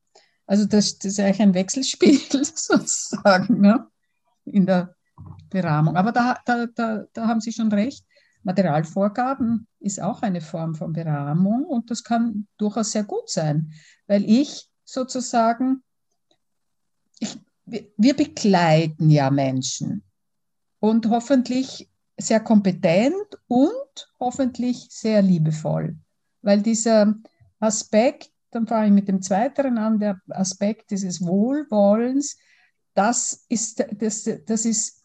Also 0.48 0.66
das, 0.66 0.98
das 0.98 1.12
ist 1.12 1.20
eigentlich 1.20 1.42
ein 1.44 1.54
Wechselspiel 1.54 2.20
sozusagen 2.56 3.62
ne? 3.62 3.86
in 4.46 4.66
der 4.66 4.96
Berahmung. 5.52 5.98
Aber 5.98 6.12
da, 6.12 6.40
da, 6.48 6.66
da, 6.66 7.04
da 7.14 7.28
haben 7.28 7.42
Sie 7.42 7.52
schon 7.52 7.72
recht. 7.72 8.04
Materialvorgaben 8.42 9.68
ist 9.80 10.02
auch 10.02 10.24
eine 10.24 10.42
Form 10.42 10.74
von 10.74 10.94
Berahmung 10.94 11.64
und 11.64 11.92
das 11.92 12.04
kann 12.04 12.48
durchaus 12.58 12.92
sehr 12.92 13.04
gut 13.04 13.30
sein, 13.30 13.72
weil 14.08 14.28
ich 14.28 14.68
sozusagen, 14.84 15.84
wir 17.66 18.16
begleiten 18.16 19.10
ja 19.10 19.30
Menschen 19.30 20.04
und 20.80 21.10
hoffentlich 21.10 21.90
sehr 22.18 22.40
kompetent 22.40 23.38
und 23.48 24.12
hoffentlich 24.20 24.88
sehr 24.90 25.22
liebevoll, 25.22 25.98
weil 26.42 26.62
dieser 26.62 27.16
Aspekt, 27.60 28.32
dann 28.52 28.68
fange 28.68 28.88
ich 28.88 28.94
mit 28.94 29.08
dem 29.08 29.22
zweiten 29.22 29.78
an, 29.78 30.00
der 30.00 30.22
Aspekt 30.30 30.92
dieses 30.92 31.22
Wohlwollens, 31.22 32.38
das 32.94 33.46
ist, 33.50 33.84
das, 33.98 34.30
das 34.46 34.66
ist 34.66 35.04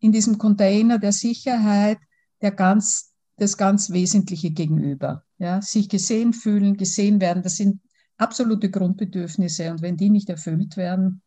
in 0.00 0.12
diesem 0.12 0.38
Container 0.38 0.98
der 0.98 1.12
Sicherheit 1.12 1.98
der 2.40 2.52
ganz, 2.52 3.14
das 3.36 3.56
ganz 3.56 3.90
Wesentliche 3.90 4.50
gegenüber. 4.50 5.24
Ja, 5.38 5.62
sich 5.62 5.88
gesehen 5.88 6.32
fühlen, 6.32 6.76
gesehen 6.76 7.20
werden, 7.20 7.44
das 7.44 7.56
sind 7.56 7.80
absolute 8.16 8.70
Grundbedürfnisse. 8.70 9.70
Und 9.70 9.82
wenn 9.82 9.96
die 9.96 10.10
nicht 10.10 10.28
erfüllt 10.28 10.76
werden, 10.76 11.22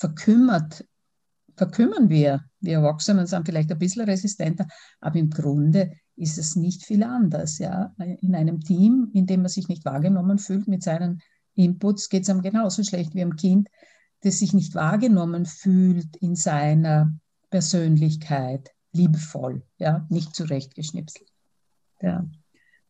verkümmert, 0.00 0.84
verkümmern 1.56 2.08
wir. 2.08 2.44
Wir 2.60 2.78
Erwachsenen 2.78 3.26
sind 3.26 3.46
vielleicht 3.46 3.70
ein 3.70 3.78
bisschen 3.78 4.02
resistenter, 4.02 4.66
aber 5.00 5.16
im 5.16 5.30
Grunde 5.30 5.92
ist 6.16 6.38
es 6.38 6.56
nicht 6.56 6.84
viel 6.84 7.02
anders. 7.02 7.58
Ja? 7.58 7.94
In 8.20 8.34
einem 8.34 8.60
Team, 8.60 9.10
in 9.12 9.26
dem 9.26 9.42
man 9.42 9.50
sich 9.50 9.68
nicht 9.68 9.84
wahrgenommen 9.84 10.38
fühlt 10.38 10.66
mit 10.68 10.82
seinen 10.82 11.20
Inputs, 11.54 12.08
geht 12.08 12.22
es 12.22 12.30
einem 12.30 12.42
genauso 12.42 12.82
schlecht 12.82 13.14
wie 13.14 13.20
einem 13.20 13.36
Kind, 13.36 13.68
das 14.22 14.38
sich 14.38 14.54
nicht 14.54 14.74
wahrgenommen 14.74 15.46
fühlt 15.46 16.16
in 16.16 16.34
seiner 16.34 17.14
Persönlichkeit, 17.50 18.70
liebevoll, 18.92 19.62
ja, 19.78 20.06
nicht 20.08 20.34
zurechtgeschnipselt. 20.34 21.28
Ja, 22.00 22.26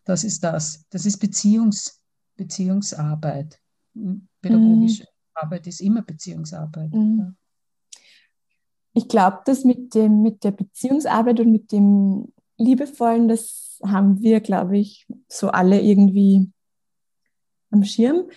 das 0.04 0.24
ist 0.24 0.44
das. 0.44 0.84
Das 0.90 1.06
ist 1.06 1.18
Beziehungs, 1.18 2.00
Beziehungsarbeit. 2.36 3.60
Pädagogische 4.40 5.04
mhm. 5.04 5.19
Arbeit 5.40 5.66
ist 5.66 5.80
immer 5.80 6.02
Beziehungsarbeit. 6.02 6.92
Mhm. 6.92 7.36
Ich 8.92 9.08
glaube, 9.08 9.38
dass 9.44 9.64
mit, 9.64 9.94
dem, 9.94 10.22
mit 10.22 10.42
der 10.44 10.50
Beziehungsarbeit 10.50 11.40
und 11.40 11.52
mit 11.52 11.72
dem 11.72 12.32
Liebevollen, 12.58 13.28
das 13.28 13.78
haben 13.84 14.20
wir, 14.20 14.40
glaube 14.40 14.78
ich, 14.78 15.06
so 15.28 15.48
alle 15.48 15.80
irgendwie 15.80 16.50
am 17.70 17.84
Schirm. 17.84 18.28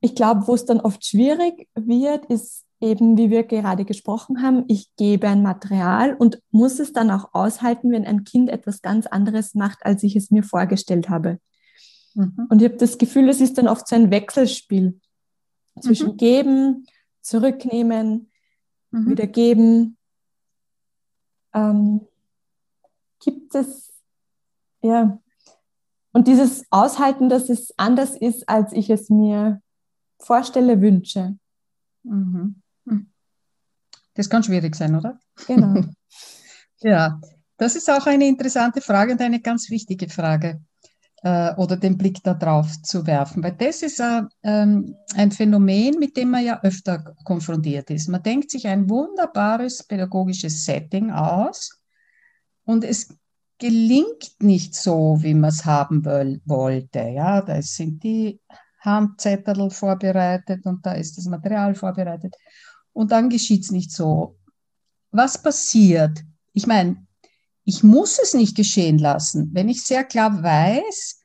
Ich 0.00 0.14
glaube, 0.14 0.46
wo 0.46 0.54
es 0.54 0.64
dann 0.64 0.80
oft 0.80 1.04
schwierig 1.04 1.68
wird, 1.74 2.26
ist 2.26 2.64
eben, 2.80 3.18
wie 3.18 3.30
wir 3.30 3.42
gerade 3.42 3.84
gesprochen 3.84 4.42
haben, 4.42 4.64
ich 4.68 4.88
gebe 4.96 5.28
ein 5.28 5.42
Material 5.42 6.14
und 6.14 6.40
muss 6.50 6.78
es 6.78 6.92
dann 6.92 7.10
auch 7.10 7.34
aushalten, 7.34 7.90
wenn 7.90 8.06
ein 8.06 8.24
Kind 8.24 8.50
etwas 8.50 8.80
ganz 8.82 9.06
anderes 9.06 9.54
macht, 9.54 9.84
als 9.84 10.04
ich 10.04 10.14
es 10.14 10.30
mir 10.30 10.44
vorgestellt 10.44 11.08
habe. 11.08 11.40
Mhm. 12.14 12.46
Und 12.48 12.62
ich 12.62 12.68
habe 12.68 12.78
das 12.78 12.98
Gefühl, 12.98 13.28
es 13.28 13.40
ist 13.40 13.58
dann 13.58 13.68
oft 13.68 13.88
so 13.88 13.96
ein 13.96 14.10
Wechselspiel 14.10 15.00
zwischen 15.80 16.12
mhm. 16.12 16.16
geben, 16.16 16.86
zurücknehmen, 17.20 18.30
mhm. 18.90 19.10
wieder 19.10 19.26
geben. 19.26 19.96
Ähm, 21.54 22.06
gibt 23.20 23.54
es, 23.54 23.92
ja, 24.82 25.18
und 26.12 26.26
dieses 26.26 26.64
Aushalten, 26.70 27.28
dass 27.28 27.48
es 27.48 27.72
anders 27.78 28.16
ist, 28.16 28.48
als 28.48 28.72
ich 28.72 28.90
es 28.90 29.10
mir 29.10 29.60
vorstelle, 30.18 30.80
wünsche. 30.80 31.38
Mhm. 32.02 32.62
Das 34.14 34.28
kann 34.28 34.42
schwierig 34.42 34.74
sein, 34.74 34.96
oder? 34.96 35.20
Genau. 35.46 35.80
ja, 36.80 37.20
das 37.56 37.76
ist 37.76 37.88
auch 37.88 38.06
eine 38.06 38.26
interessante 38.26 38.80
Frage 38.80 39.12
und 39.12 39.20
eine 39.20 39.40
ganz 39.40 39.70
wichtige 39.70 40.08
Frage 40.08 40.60
äh, 41.22 41.54
oder 41.54 41.76
den 41.76 41.98
Blick 41.98 42.22
darauf 42.22 42.80
zu 42.82 43.06
werfen, 43.06 43.42
weil 43.42 43.52
das 43.52 43.82
ist 43.82 44.00
äh, 44.00 44.22
ähm, 44.42 44.94
ein 45.14 45.30
Phänomen, 45.32 45.98
mit 45.98 46.16
dem 46.16 46.30
man 46.30 46.44
ja 46.44 46.60
öfter 46.62 47.14
konfrontiert 47.24 47.90
ist. 47.90 48.08
Man 48.08 48.22
denkt 48.22 48.50
sich 48.50 48.66
ein 48.66 48.88
wunderbares 48.88 49.82
pädagogisches 49.82 50.64
Setting 50.64 51.10
aus 51.10 51.82
und 52.64 52.84
es 52.84 53.08
gelingt 53.58 54.36
nicht 54.40 54.74
so, 54.74 55.18
wie 55.20 55.34
man 55.34 55.50
es 55.50 55.64
haben 55.64 56.04
wollte. 56.04 57.00
Ja, 57.00 57.42
da 57.42 57.60
sind 57.62 58.02
die 58.04 58.40
Handzettel 58.80 59.70
vorbereitet 59.70 60.64
und 60.64 60.86
da 60.86 60.92
ist 60.92 61.18
das 61.18 61.26
Material 61.26 61.74
vorbereitet 61.74 62.36
und 62.92 63.10
dann 63.10 63.28
geschieht 63.28 63.64
es 63.64 63.72
nicht 63.72 63.90
so. 63.90 64.38
Was 65.10 65.42
passiert? 65.42 66.22
Ich 66.52 66.66
meine, 66.66 67.07
ich 67.68 67.84
muss 67.84 68.18
es 68.18 68.32
nicht 68.32 68.56
geschehen 68.56 68.96
lassen. 68.96 69.50
Wenn 69.52 69.68
ich 69.68 69.84
sehr 69.84 70.02
klar 70.02 70.42
weiß, 70.42 71.20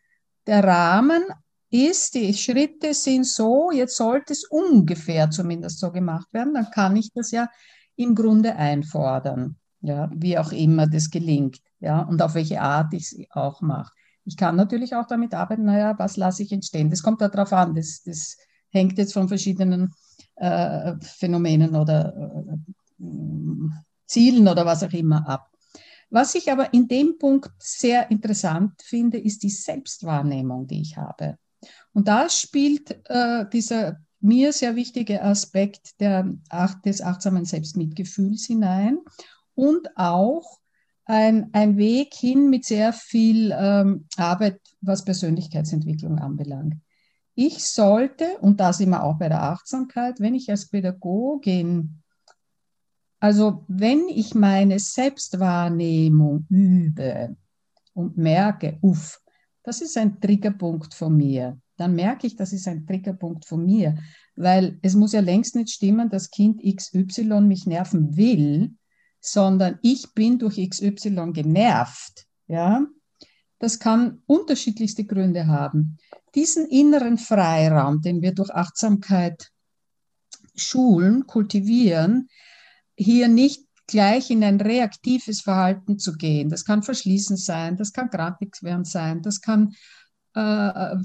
der 0.45 0.61
Rahmen 0.61 1.23
ist, 1.69 2.15
die 2.15 2.33
Schritte 2.33 2.93
sind 2.93 3.25
so, 3.25 3.71
jetzt 3.71 3.95
sollte 3.95 4.33
es 4.33 4.43
ungefähr 4.49 5.29
zumindest 5.29 5.79
so 5.79 5.89
gemacht 5.89 6.27
werden, 6.33 6.53
dann 6.53 6.69
kann 6.69 6.97
ich 6.97 7.13
das 7.13 7.31
ja 7.31 7.47
im 7.95 8.13
Grunde 8.13 8.57
einfordern, 8.57 9.55
ja, 9.79 10.11
wie 10.13 10.37
auch 10.37 10.51
immer 10.51 10.85
das 10.85 11.09
gelingt, 11.09 11.59
ja, 11.79 12.01
und 12.01 12.21
auf 12.21 12.35
welche 12.35 12.59
Art 12.59 12.93
ich 12.93 13.03
es 13.03 13.15
auch 13.29 13.61
mache. 13.61 13.93
Ich 14.25 14.35
kann 14.35 14.57
natürlich 14.57 14.95
auch 14.95 15.07
damit 15.07 15.33
arbeiten, 15.33 15.63
naja, 15.63 15.97
was 15.97 16.17
lasse 16.17 16.43
ich 16.43 16.51
entstehen? 16.51 16.89
Das 16.89 17.03
kommt 17.03 17.21
darauf 17.21 17.53
an, 17.53 17.73
das, 17.73 18.01
das 18.03 18.35
hängt 18.69 18.97
jetzt 18.97 19.13
von 19.13 19.29
verschiedenen 19.29 19.93
äh, 20.35 20.93
Phänomenen 20.99 21.73
oder 21.73 22.13
äh, 22.17 23.05
Zielen 24.07 24.49
oder 24.49 24.65
was 24.65 24.83
auch 24.83 24.91
immer 24.91 25.25
ab. 25.25 25.52
Was 26.13 26.35
ich 26.35 26.51
aber 26.51 26.73
in 26.73 26.87
dem 26.87 27.17
Punkt 27.17 27.51
sehr 27.57 28.11
interessant 28.11 28.73
finde, 28.83 29.17
ist 29.17 29.41
die 29.41 29.49
Selbstwahrnehmung, 29.49 30.67
die 30.67 30.81
ich 30.81 30.95
habe. 30.95 31.39
Und 31.91 32.07
da 32.07 32.29
spielt 32.29 32.91
äh, 33.09 33.45
dieser 33.51 33.99
mir 34.19 34.53
sehr 34.53 34.75
wichtige 34.75 35.23
Aspekt 35.23 35.99
der, 35.99 36.31
des 36.85 37.01
achtsamen 37.01 37.45
Selbstmitgefühls 37.45 38.45
hinein 38.45 38.99
und 39.55 39.89
auch 39.97 40.59
ein, 41.05 41.49
ein 41.51 41.77
Weg 41.77 42.13
hin 42.13 42.47
mit 42.47 42.63
sehr 42.63 42.93
viel 42.93 43.51
ähm, 43.51 44.05
Arbeit, 44.15 44.61
was 44.81 45.03
Persönlichkeitsentwicklung 45.03 46.19
anbelangt 46.19 46.75
ich 47.35 47.65
sollte, 47.65 48.37
und 48.41 48.59
da 48.59 48.73
sind 48.73 48.91
wir 48.91 49.03
auch 49.03 49.17
bei 49.17 49.27
der 49.27 49.41
Achtsamkeit, 49.41 50.19
wenn 50.19 50.35
ich 50.35 50.49
als 50.49 50.69
Pädagogin, 50.69 52.02
also 53.23 53.63
wenn 53.69 54.09
ich 54.09 54.35
meine 54.35 54.79
Selbstwahrnehmung 54.79 56.45
übe 56.49 57.37
und 57.93 58.17
merke, 58.17 58.77
uff, 58.81 59.21
das 59.63 59.79
ist 59.79 59.97
ein 59.97 60.19
Triggerpunkt 60.19 60.93
von 60.93 61.15
mir, 61.15 61.57
dann 61.77 61.95
merke 61.95 62.27
ich, 62.27 62.35
das 62.35 62.51
ist 62.51 62.67
ein 62.67 62.85
Triggerpunkt 62.85 63.45
von 63.45 63.63
mir, 63.63 63.97
weil 64.35 64.77
es 64.81 64.93
muss 64.95 65.13
ja 65.13 65.21
längst 65.21 65.55
nicht 65.55 65.69
stimmen, 65.69 66.09
dass 66.09 66.31
Kind 66.31 66.61
XY 66.63 67.39
mich 67.39 67.65
nerven 67.65 68.17
will, 68.17 68.75
sondern 69.21 69.79
ich 69.83 70.13
bin 70.13 70.37
durch 70.37 70.57
XY 70.57 71.31
genervt, 71.31 72.25
ja. 72.47 72.85
Das 73.57 73.79
kann 73.79 74.21
unterschiedlichste 74.25 75.05
Gründe 75.05 75.47
haben 75.47 75.97
diesen 76.35 76.65
inneren 76.67 77.17
Freiraum, 77.17 78.01
den 78.01 78.21
wir 78.21 78.33
durch 78.33 78.49
Achtsamkeit 78.53 79.49
schulen, 80.55 81.25
kultivieren, 81.25 82.27
hier 83.03 83.27
nicht 83.27 83.65
gleich 83.87 84.29
in 84.29 84.43
ein 84.43 84.61
reaktives 84.61 85.41
Verhalten 85.41 85.99
zu 85.99 86.13
gehen. 86.13 86.49
Das 86.49 86.65
kann 86.65 86.83
verschließen 86.83 87.37
sein, 87.37 87.77
das 87.77 87.93
kann 87.93 88.09
grantig 88.09 88.61
werden 88.61 88.85
sein, 88.85 89.21
das 89.21 89.41
kann 89.41 89.75
äh, 90.35 90.95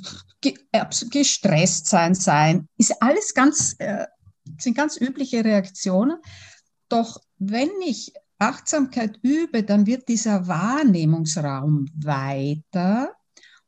gestresst 1.11 1.87
sein 1.87 2.14
sein. 2.14 2.68
Ist 2.78 3.02
alles 3.02 3.34
ganz, 3.34 3.74
äh, 3.78 4.06
sind 4.58 4.76
ganz 4.76 4.96
übliche 5.00 5.44
Reaktionen. 5.44 6.18
Doch 6.88 7.20
wenn 7.38 7.70
ich 7.84 8.12
Achtsamkeit 8.38 9.18
übe, 9.22 9.64
dann 9.64 9.87
wird 9.87 10.08
dieser 10.08 10.46
Wahrnehmungsraum 10.46 11.87
weiter 11.94 13.12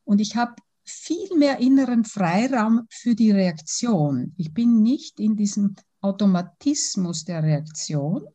und 0.03 0.19
ich 0.21 0.35
habe 0.35 0.55
viel 0.83 1.37
mehr 1.37 1.59
inneren 1.59 2.05
Freiraum 2.05 2.87
für 2.89 3.15
die 3.15 3.31
Reaktion. 3.31 4.33
Ich 4.37 4.53
bin 4.53 4.81
nicht 4.81 5.19
in 5.19 5.35
diesem 5.35 5.75
Automatismus 6.01 7.25
der 7.25 7.43
Reaktion. 7.43 8.27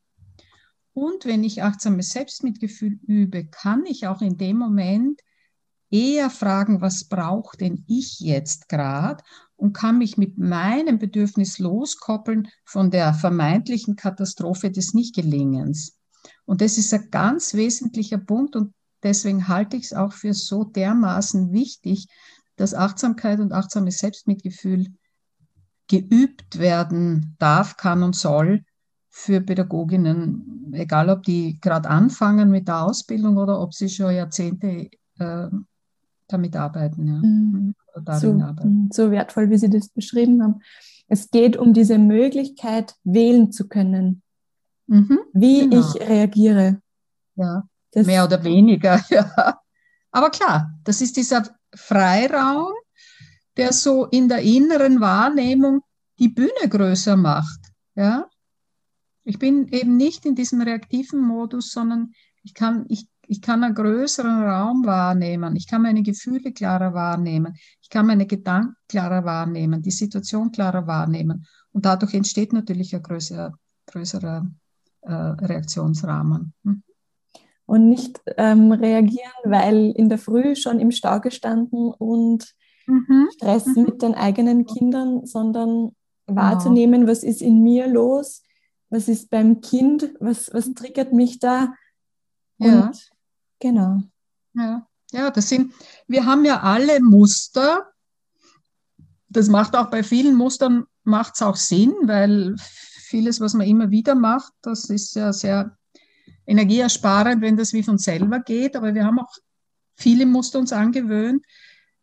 Und 0.92 1.26
wenn 1.26 1.44
ich 1.44 1.62
achtsames 1.62 2.10
Selbstmitgefühl 2.10 2.98
übe, 3.06 3.46
kann 3.46 3.84
ich 3.84 4.06
auch 4.06 4.22
in 4.22 4.38
dem 4.38 4.56
Moment 4.56 5.20
eher 5.90 6.30
fragen, 6.30 6.80
was 6.80 7.04
braucht 7.04 7.60
denn 7.60 7.84
ich 7.86 8.20
jetzt 8.20 8.68
gerade 8.68 9.22
und 9.56 9.72
kann 9.72 9.98
mich 9.98 10.16
mit 10.16 10.38
meinem 10.38 10.98
Bedürfnis 10.98 11.58
loskoppeln 11.58 12.48
von 12.64 12.90
der 12.90 13.14
vermeintlichen 13.14 13.96
Katastrophe 13.96 14.70
des 14.70 14.94
Nichtgelingens. 14.94 15.98
Und 16.44 16.60
das 16.60 16.78
ist 16.78 16.92
ein 16.92 17.10
ganz 17.10 17.54
wesentlicher 17.54 18.18
Punkt 18.18 18.56
und 18.56 18.72
deswegen 19.02 19.48
halte 19.48 19.76
ich 19.76 19.84
es 19.84 19.92
auch 19.92 20.12
für 20.12 20.34
so 20.34 20.64
dermaßen 20.64 21.52
wichtig, 21.52 22.08
dass 22.56 22.74
Achtsamkeit 22.74 23.38
und 23.40 23.52
achtsames 23.52 23.98
Selbstmitgefühl 23.98 24.86
geübt 25.88 26.58
werden 26.58 27.36
darf, 27.38 27.76
kann 27.76 28.02
und 28.02 28.16
soll 28.16 28.64
für 29.10 29.40
Pädagoginnen 29.40 30.56
egal 30.72 31.10
ob 31.10 31.22
die 31.22 31.58
gerade 31.60 31.88
anfangen 31.88 32.50
mit 32.50 32.68
der 32.68 32.82
Ausbildung 32.82 33.36
oder 33.36 33.60
ob 33.60 33.74
sie 33.74 33.88
schon 33.88 34.14
Jahrzehnte 34.14 34.90
äh, 35.18 35.48
damit 36.28 36.56
arbeiten. 36.56 37.06
Ja. 37.06 37.14
Mhm. 37.14 37.74
So, 38.20 38.32
arbeiten. 38.42 38.68
Mhm, 38.68 38.88
so 38.92 39.10
wertvoll, 39.10 39.48
wie 39.48 39.56
Sie 39.56 39.70
das 39.70 39.88
beschrieben 39.88 40.42
haben. 40.42 40.60
Es 41.08 41.30
geht 41.30 41.56
um 41.56 41.72
diese 41.72 41.98
Möglichkeit, 41.98 42.94
wählen 43.04 43.52
zu 43.52 43.68
können, 43.68 44.22
mhm. 44.86 45.18
wie 45.32 45.68
genau. 45.68 45.80
ich 45.80 46.06
reagiere. 46.06 46.80
Ja, 47.36 47.64
das 47.92 48.06
mehr 48.06 48.24
oder 48.24 48.42
weniger, 48.44 49.00
ja. 49.08 49.60
Aber 50.10 50.30
klar, 50.30 50.74
das 50.84 51.00
ist 51.00 51.16
dieser 51.16 51.44
Freiraum, 51.74 52.72
der 53.56 53.72
so 53.72 54.06
in 54.06 54.28
der 54.28 54.40
inneren 54.40 55.00
Wahrnehmung 55.00 55.82
die 56.18 56.28
Bühne 56.28 56.68
größer 56.68 57.16
macht. 57.16 57.60
Ja? 57.94 58.28
Ich 59.24 59.38
bin 59.38 59.68
eben 59.68 59.96
nicht 59.96 60.24
in 60.26 60.34
diesem 60.34 60.60
reaktiven 60.60 61.20
Modus, 61.20 61.70
sondern 61.70 62.12
ich 62.42 62.54
kann, 62.54 62.86
ich, 62.88 63.08
ich 63.26 63.42
kann 63.42 63.64
einen 63.64 63.74
größeren 63.74 64.44
Raum 64.44 64.84
wahrnehmen. 64.86 65.56
Ich 65.56 65.66
kann 65.66 65.82
meine 65.82 66.02
Gefühle 66.02 66.52
klarer 66.52 66.94
wahrnehmen. 66.94 67.54
Ich 67.82 67.88
kann 67.88 68.06
meine 68.06 68.26
Gedanken 68.26 68.76
klarer 68.88 69.24
wahrnehmen, 69.24 69.82
die 69.82 69.90
Situation 69.90 70.52
klarer 70.52 70.86
wahrnehmen. 70.86 71.46
Und 71.72 71.84
dadurch 71.84 72.14
entsteht 72.14 72.52
natürlich 72.52 72.94
ein 72.94 73.02
größerer, 73.02 73.52
größerer 73.86 74.46
äh, 75.02 75.12
Reaktionsrahmen. 75.12 76.52
Hm? 76.64 76.82
und 77.66 77.88
nicht 77.88 78.20
ähm, 78.36 78.72
reagieren, 78.72 79.32
weil 79.44 79.90
in 79.96 80.08
der 80.08 80.18
Früh 80.18 80.54
schon 80.56 80.78
im 80.78 80.92
Stau 80.92 81.20
gestanden 81.20 81.92
und 81.92 82.54
mhm. 82.86 83.28
Stress 83.34 83.66
mhm. 83.66 83.82
mit 83.82 84.02
den 84.02 84.14
eigenen 84.14 84.66
Kindern, 84.66 85.26
sondern 85.26 85.92
wahrzunehmen, 86.26 87.02
ja. 87.02 87.08
was 87.08 87.22
ist 87.22 87.42
in 87.42 87.62
mir 87.62 87.86
los, 87.86 88.42
was 88.90 89.08
ist 89.08 89.30
beim 89.30 89.60
Kind, 89.60 90.14
was, 90.20 90.52
was 90.52 90.72
triggert 90.74 91.12
mich 91.12 91.38
da. 91.38 91.74
Ja. 92.58 92.86
Und 92.86 93.10
genau. 93.60 94.00
Ja. 94.54 94.86
ja, 95.12 95.30
das 95.30 95.48
sind, 95.48 95.72
wir 96.06 96.24
haben 96.24 96.44
ja 96.44 96.60
alle 96.60 97.00
Muster. 97.00 97.86
Das 99.28 99.48
macht 99.48 99.76
auch 99.76 99.90
bei 99.90 100.02
vielen 100.02 100.34
Mustern 100.34 100.84
macht 101.04 101.34
es 101.36 101.42
auch 101.42 101.56
Sinn, 101.56 101.94
weil 102.02 102.56
vieles, 102.58 103.40
was 103.40 103.54
man 103.54 103.66
immer 103.66 103.90
wieder 103.90 104.14
macht, 104.14 104.52
das 104.62 104.90
ist 104.90 105.14
ja 105.14 105.32
sehr 105.32 105.76
energieersparend, 106.46 107.40
wenn 107.42 107.56
das 107.56 107.72
wie 107.72 107.82
von 107.82 107.98
selber 107.98 108.40
geht, 108.40 108.76
aber 108.76 108.94
wir 108.94 109.04
haben 109.04 109.18
auch 109.18 109.32
viele 109.96 110.26
Muster 110.26 110.58
uns 110.58 110.72
angewöhnt, 110.72 111.44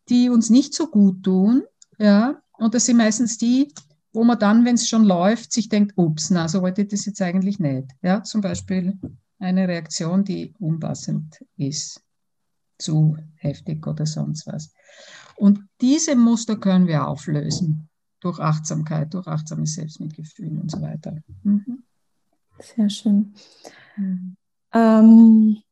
die 0.08 0.28
uns 0.28 0.50
nicht 0.50 0.74
so 0.74 0.88
gut 0.88 1.22
tun. 1.22 1.64
Ja? 1.98 2.42
Und 2.52 2.74
das 2.74 2.86
sind 2.86 2.96
meistens 2.96 3.38
die, 3.38 3.72
wo 4.12 4.24
man 4.24 4.38
dann, 4.38 4.64
wenn 4.64 4.76
es 4.76 4.88
schon 4.88 5.04
läuft, 5.04 5.52
sich 5.52 5.68
denkt, 5.68 5.92
ups, 5.96 6.30
na, 6.30 6.48
so 6.48 6.62
wollte 6.62 6.82
ich 6.82 6.88
das 6.88 7.06
jetzt 7.06 7.20
eigentlich 7.20 7.58
nicht. 7.58 7.90
Ja? 8.02 8.22
Zum 8.22 8.40
Beispiel 8.40 8.98
eine 9.38 9.68
Reaktion, 9.68 10.24
die 10.24 10.54
unpassend 10.58 11.44
ist, 11.56 12.00
zu 12.78 13.16
heftig 13.36 13.86
oder 13.86 14.06
sonst 14.06 14.46
was. 14.46 14.72
Und 15.36 15.60
diese 15.80 16.16
Muster 16.16 16.56
können 16.56 16.86
wir 16.86 17.06
auflösen 17.06 17.88
durch 18.20 18.38
Achtsamkeit, 18.38 19.12
durch 19.14 19.26
achtsames 19.26 19.74
Selbstmitgefühl 19.74 20.58
und 20.58 20.70
so 20.70 20.80
weiter. 20.80 21.16
Mhm. 21.42 21.82
Sehr 22.58 22.88
schön. 22.88 23.34
Mhm. 23.96 24.36
Ähm, 24.72 25.62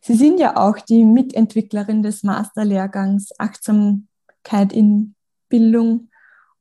Sie 0.00 0.14
sind 0.14 0.40
ja 0.40 0.56
auch 0.56 0.78
die 0.78 1.04
Mitentwicklerin 1.04 2.02
des 2.02 2.22
Masterlehrgangs 2.22 3.30
Achtsamkeit 3.38 4.72
in 4.72 5.14
Bildung 5.48 6.08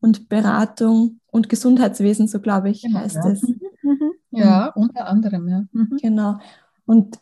und 0.01 0.29
Beratung 0.29 1.19
und 1.27 1.49
Gesundheitswesen, 1.49 2.27
so 2.27 2.39
glaube 2.39 2.69
ich, 2.69 2.81
genau, 2.81 2.99
heißt 2.99 3.15
ja. 3.15 3.29
es. 3.29 3.43
Mhm, 3.43 3.59
mhm. 3.81 4.11
Ja, 4.31 4.67
unter 4.75 5.07
anderem, 5.07 5.47
ja. 5.47 5.63
Mhm. 5.71 5.97
Genau. 6.01 6.39
Und 6.85 7.19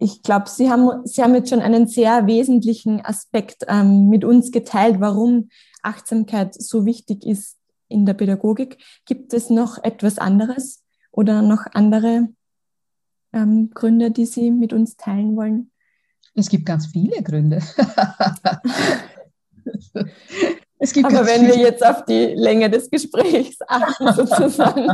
ich 0.00 0.22
glaube, 0.22 0.48
Sie 0.48 0.70
haben, 0.70 1.06
Sie 1.06 1.22
haben 1.22 1.34
jetzt 1.34 1.50
schon 1.50 1.60
einen 1.60 1.86
sehr 1.86 2.26
wesentlichen 2.26 3.04
Aspekt 3.04 3.64
ähm, 3.68 4.08
mit 4.08 4.24
uns 4.24 4.52
geteilt, 4.52 5.00
warum 5.00 5.48
Achtsamkeit 5.82 6.54
so 6.54 6.86
wichtig 6.86 7.24
ist 7.24 7.56
in 7.88 8.06
der 8.06 8.14
Pädagogik. 8.14 8.78
Gibt 9.06 9.32
es 9.32 9.50
noch 9.50 9.82
etwas 9.82 10.18
anderes 10.18 10.84
oder 11.10 11.42
noch 11.42 11.66
andere 11.72 12.28
ähm, 13.32 13.70
Gründe, 13.74 14.10
die 14.10 14.26
Sie 14.26 14.50
mit 14.50 14.72
uns 14.72 14.96
teilen 14.96 15.36
wollen? 15.36 15.70
Es 16.34 16.48
gibt 16.48 16.66
ganz 16.66 16.86
viele 16.86 17.22
Gründe. 17.22 17.56
es 20.78 20.92
gibt 20.92 21.06
Aber 21.06 21.26
wenn 21.26 21.40
viele. 21.40 21.54
wir 21.54 21.62
jetzt 21.62 21.84
auf 21.84 22.04
die 22.04 22.26
Länge 22.34 22.70
des 22.70 22.88
Gesprächs 22.90 23.58
achten, 23.68 24.12
sozusagen. 24.12 24.88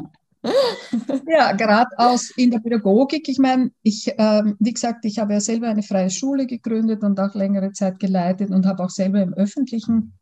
ja, 1.29 1.53
gerade 1.53 1.91
aus 1.97 2.31
in 2.37 2.51
der 2.51 2.61
Pädagogik. 2.61 3.29
Ich 3.29 3.39
meine, 3.39 3.71
ich, 3.83 4.13
ähm, 4.19 4.57
wie 4.59 4.73
gesagt, 4.73 5.05
ich 5.05 5.19
habe 5.19 5.35
ja 5.35 5.41
selber 5.41 5.69
eine 5.69 5.83
freie 5.83 6.11
Schule 6.11 6.47
gegründet 6.47 7.03
und 7.03 7.21
auch 7.21 7.35
längere 7.35 7.73
Zeit 7.73 7.99
geleitet 7.99 8.51
und 8.51 8.67
habe 8.67 8.83
auch 8.83 8.91
selber 8.91 9.21
im 9.21 9.35
öffentlichen 9.35 10.15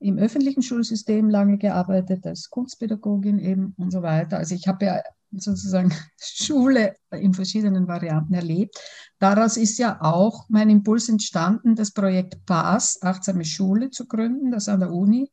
im 0.00 0.18
öffentlichen 0.18 0.62
Schulsystem 0.62 1.28
lange 1.28 1.58
gearbeitet, 1.58 2.26
als 2.26 2.48
Kunstpädagogin 2.48 3.38
eben 3.38 3.74
und 3.76 3.92
so 3.92 4.02
weiter. 4.02 4.38
Also 4.38 4.54
ich 4.54 4.66
habe 4.66 4.86
ja 4.86 5.02
sozusagen 5.30 5.92
Schule 6.18 6.96
in 7.12 7.34
verschiedenen 7.34 7.86
Varianten 7.86 8.34
erlebt. 8.34 8.80
Daraus 9.18 9.58
ist 9.58 9.78
ja 9.78 10.00
auch 10.00 10.46
mein 10.48 10.70
Impuls 10.70 11.08
entstanden, 11.10 11.76
das 11.76 11.92
Projekt 11.92 12.44
PAS, 12.46 13.00
Achtsame 13.02 13.44
Schule, 13.44 13.90
zu 13.90 14.06
gründen, 14.06 14.50
das 14.50 14.68
an 14.68 14.80
der 14.80 14.90
Uni, 14.90 15.30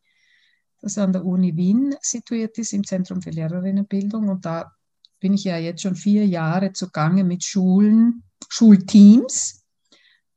das 0.81 0.97
an 0.97 1.13
der 1.13 1.25
Uni 1.25 1.55
Wien 1.55 1.95
situiert 2.01 2.57
ist, 2.57 2.73
im 2.73 2.83
Zentrum 2.83 3.21
für 3.21 3.31
Lehrerinnenbildung. 3.31 4.27
Und 4.27 4.45
da 4.45 4.73
bin 5.21 5.33
ich 5.33 5.45
ja 5.45 5.57
jetzt 5.57 5.81
schon 5.81 5.95
vier 5.95 6.27
Jahre 6.27 6.73
zugange 6.73 7.23
mit 7.23 7.43
Schulen, 7.45 8.23
Schulteams 8.49 9.63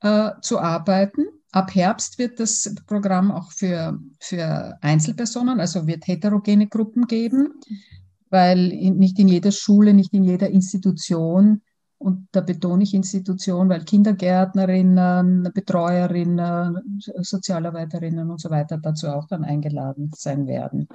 äh, 0.03 0.31
zu 0.40 0.61
arbeiten 0.61 1.27
Ab 1.53 1.75
Herbst 1.75 2.19
wird 2.19 2.39
das 2.39 2.75
Programm 2.87 3.33
auch 3.33 3.51
für, 3.51 3.99
für 4.21 4.79
Einzelpersonen, 4.81 5.61
also 5.61 5.87
wird 5.87 6.07
heterogene 6.07 6.69
Gruppen 6.69 7.07
geben, 7.07 7.61
weil 8.31 8.69
nicht 8.69 9.19
in 9.19 9.29
jeder 9.29 9.51
Schule, 9.51 9.93
nicht 9.93 10.13
in 10.13 10.25
jeder 10.25 10.49
Institution, 10.49 11.63
und 12.03 12.29
da 12.33 12.41
betone 12.41 12.83
ich 12.83 12.95
Institution, 12.95 13.69
weil 13.69 13.85
Kindergärtnerinnen, 13.85 15.51
Betreuerinnen, 15.53 16.99
Sozialarbeiterinnen 16.99 18.31
und 18.31 18.41
so 18.41 18.49
weiter 18.49 18.79
dazu 18.79 19.09
auch 19.09 19.27
dann 19.27 19.45
eingeladen 19.45 20.11
sein 20.17 20.47
werden. 20.47 20.89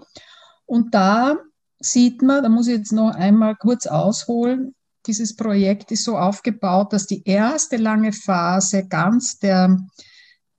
Und 0.66 0.96
da 0.96 1.36
sieht 1.80 2.24
man, 2.24 2.42
da 2.42 2.50
muss 2.50 2.68
ich 2.68 2.78
jetzt 2.78 2.92
noch 2.92 3.14
einmal 3.14 3.56
kurz 3.56 3.86
ausholen, 3.86 4.74
dieses 5.06 5.36
Projekt 5.36 5.92
ist 5.92 6.06
so 6.06 6.18
aufgebaut, 6.18 6.92
dass 6.92 7.06
die 7.06 7.24
erste 7.24 7.78
lange 7.78 8.12
Phase 8.12 8.88
ganz 8.88 9.38
der 9.38 9.78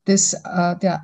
des, 0.06 0.34
äh, 0.34 0.76
der, 0.78 1.02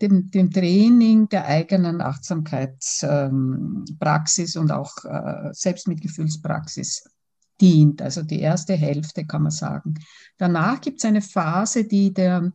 dem, 0.00 0.30
dem 0.30 0.50
Training 0.50 1.28
der 1.28 1.46
eigenen 1.46 2.00
Achtsamkeitspraxis 2.00 4.56
ähm, 4.56 4.62
und 4.62 4.72
auch 4.72 5.04
äh, 5.04 5.50
Selbstmitgefühlspraxis 5.52 7.08
dient. 7.60 8.02
Also 8.02 8.22
die 8.22 8.40
erste 8.40 8.74
Hälfte 8.74 9.24
kann 9.24 9.42
man 9.42 9.52
sagen. 9.52 9.94
Danach 10.36 10.80
gibt 10.80 10.98
es 10.98 11.04
eine 11.04 11.22
Phase, 11.22 11.84
die 11.84 12.12
der, 12.12 12.52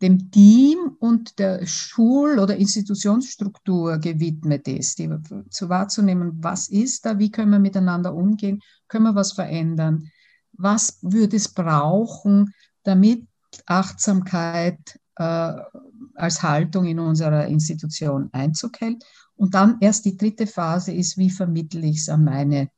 dem 0.00 0.30
Team 0.30 0.96
und 0.98 1.38
der 1.38 1.66
Schul- 1.66 2.38
oder 2.38 2.56
Institutionsstruktur 2.56 3.98
gewidmet 3.98 4.66
ist, 4.66 4.98
die 4.98 5.10
zu 5.50 5.68
wahrzunehmen, 5.68 6.38
was 6.40 6.68
ist 6.68 7.04
da, 7.04 7.18
wie 7.18 7.30
können 7.30 7.50
wir 7.50 7.58
miteinander 7.58 8.14
umgehen, 8.14 8.62
können 8.88 9.04
wir 9.04 9.14
was 9.14 9.32
verändern, 9.32 10.10
was 10.52 10.98
würde 11.02 11.36
es 11.36 11.48
brauchen, 11.48 12.54
damit 12.84 13.26
Achtsamkeit 13.66 14.97
als 15.18 16.42
Haltung 16.42 16.86
in 16.86 16.98
unserer 16.98 17.46
Institution 17.46 18.28
Einzug 18.32 18.80
hält. 18.80 19.04
Und 19.36 19.54
dann 19.54 19.78
erst 19.80 20.04
die 20.04 20.16
dritte 20.16 20.46
Phase 20.46 20.92
ist, 20.92 21.16
wie 21.16 21.30
vermittle 21.30 21.86
ich 21.86 21.98
es 21.98 22.08
an 22.08 22.24
meine, 22.24 22.70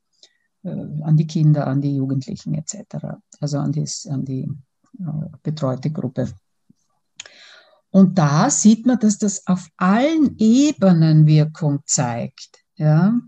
äh, 0.62 0.70
an 1.02 1.16
die 1.16 1.26
Kinder, 1.26 1.66
an 1.66 1.80
die 1.80 1.96
Jugendlichen 1.96 2.54
etc., 2.54 3.18
also 3.40 3.58
an, 3.58 3.72
dies, 3.72 4.06
an 4.06 4.24
die 4.24 4.48
äh, 4.98 5.28
betreute 5.42 5.90
Gruppe. 5.90 6.32
Und 7.90 8.18
da 8.18 8.50
sieht 8.50 8.86
man, 8.86 8.98
dass 8.98 9.18
das 9.18 9.46
auf 9.46 9.68
allen 9.76 10.36
Ebenen 10.38 11.26
Wirkung 11.26 11.80
zeigt. 11.86 12.64
Ja? 12.76 13.18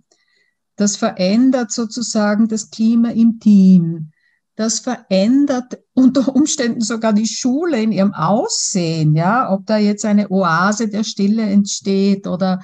Das 0.76 0.96
verändert 0.96 1.72
sozusagen 1.72 2.48
das 2.48 2.70
Klima 2.70 3.10
im 3.10 3.40
Team. 3.40 4.11
Das 4.54 4.80
verändert 4.80 5.78
unter 5.94 6.34
Umständen 6.34 6.82
sogar 6.82 7.12
die 7.12 7.26
Schule 7.26 7.82
in 7.82 7.92
ihrem 7.92 8.12
Aussehen, 8.12 9.16
ja, 9.16 9.50
ob 9.50 9.66
da 9.66 9.78
jetzt 9.78 10.04
eine 10.04 10.30
Oase 10.30 10.88
der 10.88 11.04
Stille 11.04 11.42
entsteht 11.42 12.26
oder 12.26 12.62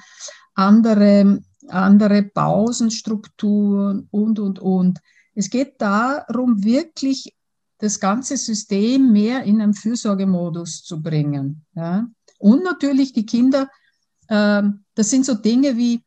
andere, 0.53 1.41
andere 1.67 2.23
Pausenstrukturen 2.23 4.07
und, 4.11 4.39
und, 4.39 4.59
und. 4.59 4.99
Es 5.33 5.49
geht 5.49 5.81
darum, 5.81 6.63
wirklich 6.63 7.33
das 7.79 7.99
ganze 7.99 8.37
System 8.37 9.11
mehr 9.11 9.43
in 9.43 9.61
einen 9.61 9.73
Fürsorgemodus 9.73 10.83
zu 10.83 11.01
bringen. 11.01 11.65
Ja. 11.75 12.07
Und 12.37 12.63
natürlich 12.63 13.13
die 13.13 13.25
Kinder, 13.25 13.69
äh, 14.27 14.63
das 14.95 15.09
sind 15.09 15.25
so 15.25 15.33
Dinge 15.33 15.77
wie 15.77 16.03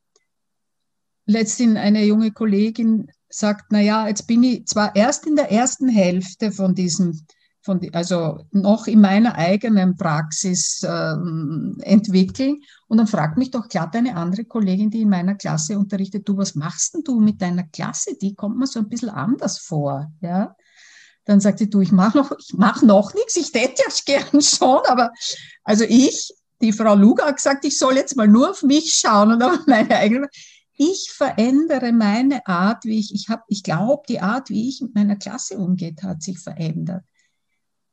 letztens 1.26 1.76
eine 1.76 2.04
junge 2.04 2.30
Kollegin 2.30 3.10
sagt, 3.32 3.66
na 3.70 3.80
ja, 3.80 4.06
jetzt 4.08 4.26
bin 4.26 4.42
ich 4.42 4.66
zwar 4.66 4.94
erst 4.94 5.26
in 5.26 5.36
der 5.36 5.50
ersten 5.50 5.88
Hälfte 5.88 6.52
von 6.52 6.74
diesem, 6.74 7.26
von 7.62 7.80
die, 7.80 7.92
also 7.94 8.40
noch 8.50 8.86
in 8.86 9.00
meiner 9.00 9.36
eigenen 9.36 9.96
Praxis 9.96 10.84
ähm, 10.86 11.78
entwickeln 11.80 12.60
und 12.88 12.98
dann 12.98 13.06
fragt 13.06 13.38
mich 13.38 13.50
doch 13.50 13.68
glatt 13.68 13.96
eine 13.96 14.16
andere 14.16 14.44
Kollegin, 14.44 14.90
die 14.90 15.02
in 15.02 15.08
meiner 15.08 15.34
Klasse 15.34 15.78
unterrichtet, 15.78 16.28
du, 16.28 16.36
was 16.36 16.54
machst 16.54 16.94
denn 16.94 17.02
du 17.04 17.20
mit 17.20 17.40
deiner 17.40 17.64
Klasse? 17.64 18.16
Die 18.20 18.34
kommt 18.34 18.58
mir 18.58 18.66
so 18.66 18.80
ein 18.80 18.88
bisschen 18.88 19.10
anders 19.10 19.58
vor, 19.58 20.12
ja. 20.20 20.54
Dann 21.24 21.40
sagt 21.40 21.60
sie, 21.60 21.70
du, 21.70 21.80
ich 21.80 21.92
mache 21.92 22.18
noch, 22.18 22.32
ich 22.36 22.52
mache 22.54 22.84
noch 22.84 23.14
nichts, 23.14 23.36
ich 23.36 23.54
hätte 23.54 23.82
ja 23.86 23.94
gern 24.04 24.42
schon, 24.42 24.80
aber 24.88 25.12
also 25.62 25.84
ich, 25.84 26.34
die 26.60 26.72
Frau 26.72 26.94
Luga 26.94 27.26
hat 27.26 27.36
gesagt, 27.36 27.64
ich 27.64 27.78
soll 27.78 27.96
jetzt 27.96 28.16
mal 28.16 28.28
nur 28.28 28.50
auf 28.50 28.62
mich 28.62 28.92
schauen 28.94 29.32
und 29.32 29.42
auf 29.42 29.66
meine 29.66 29.96
eigene. 29.96 30.28
Ich 30.84 31.12
verändere 31.12 31.92
meine 31.92 32.44
Art, 32.46 32.84
wie 32.84 32.98
ich, 32.98 33.14
ich 33.14 33.28
habe, 33.28 33.42
ich 33.46 33.62
glaube, 33.62 34.02
die 34.08 34.18
Art, 34.18 34.50
wie 34.50 34.68
ich 34.68 34.80
mit 34.80 34.96
meiner 34.96 35.14
Klasse 35.14 35.56
umgeht, 35.56 36.02
hat 36.02 36.22
sich 36.22 36.40
verändert. 36.40 37.04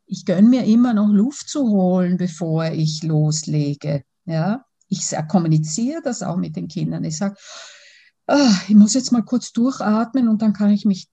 Ich 0.07 0.25
gönne 0.25 0.49
mir 0.49 0.63
immer 0.63 0.95
noch 0.95 1.09
Luft 1.09 1.49
zu 1.49 1.69
holen, 1.69 2.17
bevor 2.17 2.65
ich 2.65 3.03
loslege. 3.03 4.03
Ja, 4.25 4.65
ich 4.87 5.13
kommuniziere 5.27 6.01
das 6.01 6.23
auch 6.23 6.37
mit 6.37 6.55
den 6.55 6.67
Kindern. 6.67 7.03
Ich 7.03 7.17
sage, 7.17 7.35
ah, 8.25 8.55
ich 8.67 8.73
muss 8.73 8.95
jetzt 8.95 9.11
mal 9.11 9.23
kurz 9.23 9.51
durchatmen 9.51 10.27
und 10.27 10.41
dann 10.41 10.53
kann 10.53 10.71
ich 10.71 10.83
mich 10.85 11.09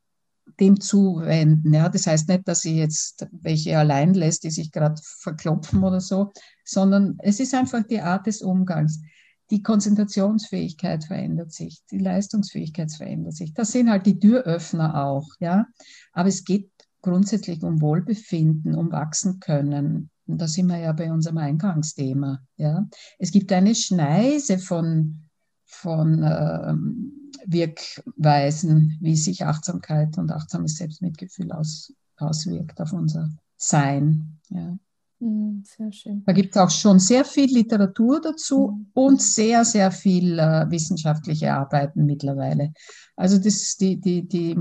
dem 0.58 0.80
zuwenden. 0.80 1.74
Ja, 1.74 1.90
das 1.90 2.06
heißt 2.06 2.26
nicht, 2.28 2.48
dass 2.48 2.60
sie 2.60 2.78
jetzt 2.78 3.26
welche 3.32 3.78
allein 3.78 4.14
lässt, 4.14 4.44
die 4.44 4.50
sich 4.50 4.72
gerade 4.72 4.98
verklopfen 5.02 5.84
oder 5.84 6.00
so, 6.00 6.32
sondern 6.64 7.18
es 7.18 7.38
ist 7.38 7.52
einfach 7.52 7.82
die 7.82 8.00
Art 8.00 8.26
des 8.26 8.40
Umgangs. 8.40 9.02
Die 9.50 9.62
Konzentrationsfähigkeit 9.62 11.04
verändert 11.04 11.52
sich, 11.52 11.82
die 11.90 11.98
Leistungsfähigkeit 11.98 12.92
verändert 12.92 13.34
sich. 13.34 13.54
Das 13.54 13.72
sind 13.72 13.88
halt 13.88 14.06
die 14.06 14.18
Türöffner 14.18 15.04
auch, 15.04 15.28
ja. 15.38 15.66
Aber 16.12 16.28
es 16.28 16.44
geht 16.44 16.70
grundsätzlich 17.00 17.62
um 17.62 17.80
Wohlbefinden, 17.80 18.74
um 18.74 18.90
wachsen 18.90 19.38
können. 19.38 20.10
Und 20.26 20.40
da 20.40 20.48
sind 20.48 20.66
wir 20.66 20.78
ja 20.78 20.92
bei 20.92 21.12
unserem 21.12 21.38
Eingangsthema, 21.38 22.40
ja. 22.56 22.88
Es 23.18 23.30
gibt 23.30 23.52
eine 23.52 23.74
Schneise 23.76 24.58
von, 24.58 25.28
von 25.64 26.24
ähm, 26.24 27.30
Wirkweisen, 27.46 28.98
wie 29.00 29.16
sich 29.16 29.44
Achtsamkeit 29.44 30.18
und 30.18 30.32
achtsames 30.32 30.76
Selbstmitgefühl 30.76 31.52
aus, 31.52 31.92
auswirkt 32.16 32.80
auf 32.80 32.92
unser 32.92 33.30
Sein. 33.56 34.40
Ja. 34.48 34.76
Mhm, 35.18 35.62
sehr 35.64 35.92
schön. 35.92 36.22
Da 36.26 36.32
gibt 36.32 36.54
es 36.54 36.60
auch 36.60 36.70
schon 36.70 36.98
sehr 36.98 37.24
viel 37.24 37.52
Literatur 37.52 38.20
dazu 38.20 38.72
mhm. 38.72 38.86
und 38.92 39.22
sehr, 39.22 39.64
sehr 39.64 39.90
viel 39.90 40.38
äh, 40.38 40.70
wissenschaftliche 40.70 41.52
Arbeiten 41.52 42.04
mittlerweile. 42.04 42.72
Also 43.16 43.38
das, 43.38 43.76
die, 43.76 43.98
die, 43.98 44.28
die, 44.28 44.58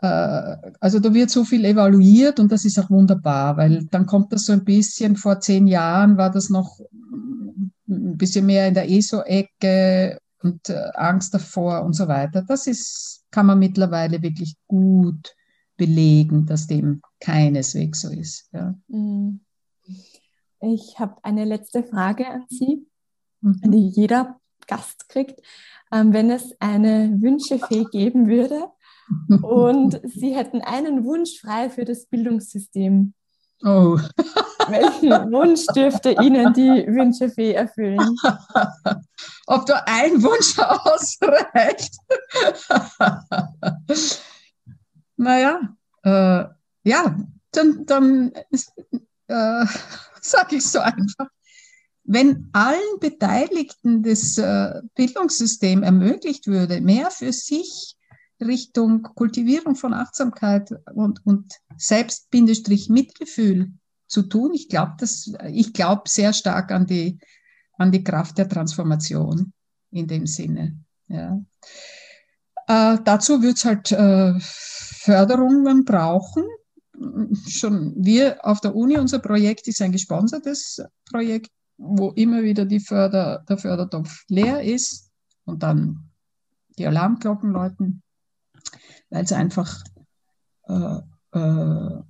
äh, 0.00 0.56
also 0.80 0.98
da 0.98 1.14
wird 1.14 1.30
so 1.30 1.44
viel 1.44 1.64
evaluiert 1.64 2.38
und 2.38 2.52
das 2.52 2.66
ist 2.66 2.78
auch 2.78 2.90
wunderbar, 2.90 3.56
weil 3.56 3.86
dann 3.86 4.04
kommt 4.04 4.32
das 4.32 4.44
so 4.44 4.52
ein 4.52 4.64
bisschen, 4.64 5.16
vor 5.16 5.40
zehn 5.40 5.66
Jahren 5.66 6.18
war 6.18 6.30
das 6.30 6.50
noch 6.50 6.78
ein 7.88 8.18
bisschen 8.18 8.44
mehr 8.44 8.68
in 8.68 8.74
der 8.74 8.90
ESO-Ecke 8.90 10.18
und 10.42 10.68
äh, 10.68 10.90
Angst 10.94 11.32
davor 11.32 11.82
und 11.82 11.94
so 11.94 12.08
weiter. 12.08 12.42
Das 12.46 12.66
ist, 12.66 13.24
kann 13.30 13.46
man 13.46 13.58
mittlerweile 13.58 14.20
wirklich 14.22 14.54
gut 14.66 15.34
belegen, 15.78 16.44
dass 16.44 16.66
dem 16.66 17.00
keineswegs 17.20 18.02
so 18.02 18.10
ist. 18.10 18.50
Ja. 18.52 18.74
Mhm. 18.88 19.40
Ich 20.60 20.98
habe 20.98 21.16
eine 21.22 21.46
letzte 21.46 21.82
Frage 21.82 22.26
an 22.28 22.44
Sie, 22.48 22.86
mhm. 23.40 23.70
die 23.70 23.88
jeder 23.88 24.38
Gast 24.66 25.08
kriegt. 25.08 25.40
Ähm, 25.90 26.12
wenn 26.12 26.30
es 26.30 26.54
eine 26.60 27.16
Wünschefee 27.22 27.84
geben 27.90 28.28
würde 28.28 28.66
und 29.40 29.98
Sie 30.04 30.36
hätten 30.36 30.60
einen 30.60 31.04
Wunsch 31.04 31.40
frei 31.40 31.70
für 31.70 31.86
das 31.86 32.06
Bildungssystem, 32.06 33.14
Oh. 33.64 33.98
Welchen 34.68 35.32
Wunsch 35.32 35.66
dürfte 35.74 36.10
Ihnen 36.10 36.52
die 36.52 36.86
Wünschefee 36.86 37.54
erfüllen? 37.54 38.16
Ob 39.46 39.66
da 39.66 39.82
ein 39.86 40.22
Wunsch 40.22 40.58
ausreicht? 40.58 41.96
Naja, 45.18 45.76
äh, 46.02 46.44
ja, 46.84 47.18
dann, 47.50 47.84
dann 47.86 48.32
äh, 49.26 49.66
sage 50.20 50.56
ich 50.56 50.66
so 50.66 50.78
einfach. 50.80 51.28
Wenn 52.04 52.48
allen 52.52 52.98
Beteiligten 53.00 54.02
des 54.02 54.38
äh, 54.38 54.80
Bildungssystems 54.94 55.84
ermöglicht 55.84 56.46
würde, 56.46 56.80
mehr 56.80 57.10
für 57.10 57.32
sich 57.32 57.96
Richtung 58.40 59.02
Kultivierung 59.02 59.74
von 59.74 59.92
Achtsamkeit 59.92 60.70
und, 60.94 61.26
und 61.26 61.52
Selbst-Mitgefühl 61.76 63.72
zu 64.06 64.22
tun. 64.22 64.54
Ich 64.54 64.68
glaube 64.68 64.96
ich 65.52 65.72
glaube 65.72 66.02
sehr 66.06 66.32
stark 66.32 66.70
an 66.70 66.86
die, 66.86 67.18
an 67.76 67.92
die 67.92 68.04
Kraft 68.04 68.38
der 68.38 68.48
Transformation 68.48 69.52
in 69.90 70.06
dem 70.06 70.26
Sinne. 70.26 70.78
Ja. 71.08 71.42
Äh, 72.68 72.98
dazu 73.04 73.42
wird 73.42 73.56
es 73.56 73.64
halt 73.64 73.90
äh, 73.92 74.34
Förderungen 74.40 75.84
brauchen. 75.84 76.44
Schon 77.48 77.94
wir 77.96 78.44
auf 78.44 78.60
der 78.60 78.74
Uni, 78.74 78.98
unser 78.98 79.18
Projekt 79.20 79.68
ist 79.68 79.82
ein 79.82 79.92
gesponsertes 79.92 80.82
Projekt, 81.08 81.50
wo 81.76 82.10
immer 82.10 82.42
wieder 82.42 82.64
die 82.64 82.80
Förder, 82.80 83.44
der 83.48 83.58
Förderdopf 83.58 84.24
leer 84.28 84.62
ist 84.62 85.10
und 85.44 85.62
dann 85.62 86.10
die 86.76 86.86
Alarmglocken 86.86 87.50
läuten 87.50 88.02
weil 89.10 89.24
es 89.24 89.32
einfach 89.32 89.82
äh, 90.68 90.98
äh, 91.32 92.02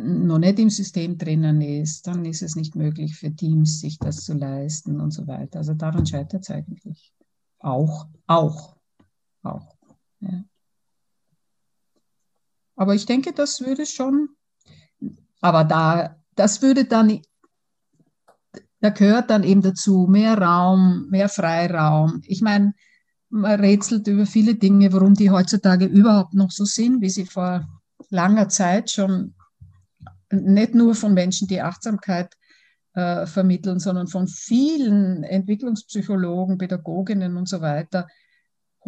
noch 0.00 0.38
nicht 0.38 0.58
im 0.58 0.70
System 0.70 1.18
drinnen 1.18 1.60
ist, 1.60 2.06
dann 2.06 2.24
ist 2.24 2.42
es 2.42 2.54
nicht 2.54 2.76
möglich 2.76 3.16
für 3.16 3.34
Teams, 3.34 3.80
sich 3.80 3.98
das 3.98 4.24
zu 4.24 4.34
leisten 4.34 5.00
und 5.00 5.10
so 5.10 5.26
weiter. 5.26 5.58
Also 5.58 5.74
daran 5.74 6.06
scheitert 6.06 6.42
es 6.42 6.50
eigentlich. 6.50 7.12
Auch, 7.58 8.06
auch, 8.26 8.76
auch. 9.54 9.76
Ja. 10.20 10.44
Aber 12.76 12.94
ich 12.94 13.06
denke, 13.06 13.32
das 13.32 13.60
würde 13.60 13.86
schon, 13.86 14.28
aber 15.40 15.64
da, 15.64 16.16
das 16.36 16.62
würde 16.62 16.84
dann, 16.84 17.20
da 18.80 18.90
gehört 18.90 19.30
dann 19.30 19.42
eben 19.42 19.62
dazu 19.62 20.06
mehr 20.08 20.38
Raum, 20.38 21.08
mehr 21.10 21.28
Freiraum. 21.28 22.22
Ich 22.24 22.40
meine, 22.40 22.74
man 23.30 23.60
rätselt 23.60 24.06
über 24.06 24.26
viele 24.26 24.54
Dinge, 24.54 24.92
warum 24.92 25.14
die 25.14 25.30
heutzutage 25.30 25.86
überhaupt 25.86 26.34
noch 26.34 26.50
so 26.50 26.64
sind, 26.64 27.00
wie 27.00 27.10
sie 27.10 27.26
vor 27.26 27.66
langer 28.10 28.48
Zeit 28.48 28.90
schon 28.90 29.34
nicht 30.30 30.74
nur 30.74 30.94
von 30.94 31.14
Menschen, 31.14 31.48
die 31.48 31.60
Achtsamkeit 31.60 32.34
äh, 32.94 33.26
vermitteln, 33.26 33.80
sondern 33.80 34.06
von 34.06 34.28
vielen 34.28 35.24
Entwicklungspsychologen, 35.24 36.58
Pädagoginnen 36.58 37.36
und 37.36 37.48
so 37.48 37.60
weiter 37.60 38.06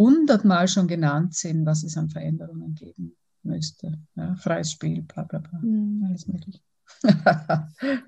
hundertmal 0.00 0.66
schon 0.66 0.88
genannt 0.88 1.34
sind, 1.34 1.66
was 1.66 1.82
es 1.82 1.98
an 1.98 2.08
Veränderungen 2.08 2.74
geben 2.74 3.14
müsste. 3.42 3.98
Ja, 4.14 4.34
freies 4.36 4.72
Spiel, 4.72 5.02
bla 5.02 5.24
bla 5.24 5.40
bla, 5.40 5.58
mhm. 5.60 6.06
alles 6.08 6.26
möglich. 6.26 6.62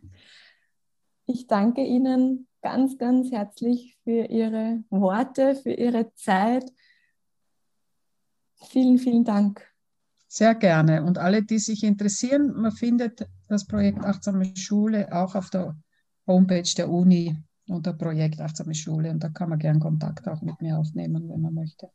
ich 1.26 1.46
danke 1.46 1.85
Ihnen 1.85 2.48
ganz, 2.62 2.96
ganz 2.96 3.31
herzlich 3.31 3.98
für 4.05 4.24
Ihre 4.24 4.83
Worte, 4.88 5.55
für 5.55 5.72
Ihre 5.72 6.14
Zeit. 6.14 6.64
Vielen, 8.70 8.98
vielen 8.98 9.24
Dank. 9.24 9.68
Sehr 10.28 10.55
gerne. 10.55 11.05
Und 11.05 11.18
alle, 11.18 11.42
die 11.42 11.59
sich 11.59 11.85
interessieren, 11.85 12.55
man 12.55 12.72
findet 12.72 13.28
das 13.48 13.66
Projekt 13.66 14.02
Achtsame 14.02 14.57
Schule 14.57 15.12
auch 15.12 15.35
auf 15.35 15.50
der 15.50 15.76
Homepage 16.26 16.72
der 16.74 16.88
Uni 16.88 17.37
unter 17.73 17.93
Projekt 17.93 18.41
Achtsame 18.41 18.75
Schule. 18.75 19.11
Und 19.11 19.23
da 19.23 19.29
kann 19.29 19.49
man 19.49 19.59
gern 19.59 19.81
Kontakt 19.81 20.29
auch 20.29 20.43
mit 20.43 20.61
mir 20.61 20.79
aufnehmen, 20.79 21.29
wenn 21.29 21.41
man 21.41 21.55
möchte. 21.55 21.89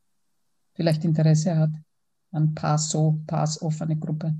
Vielleicht 0.74 1.04
Interesse 1.06 1.58
hat 1.58 1.72
an 2.32 2.54
PASO, 2.54 3.20
PAS 3.26 3.62
offene 3.62 3.98
Gruppe. 3.98 4.36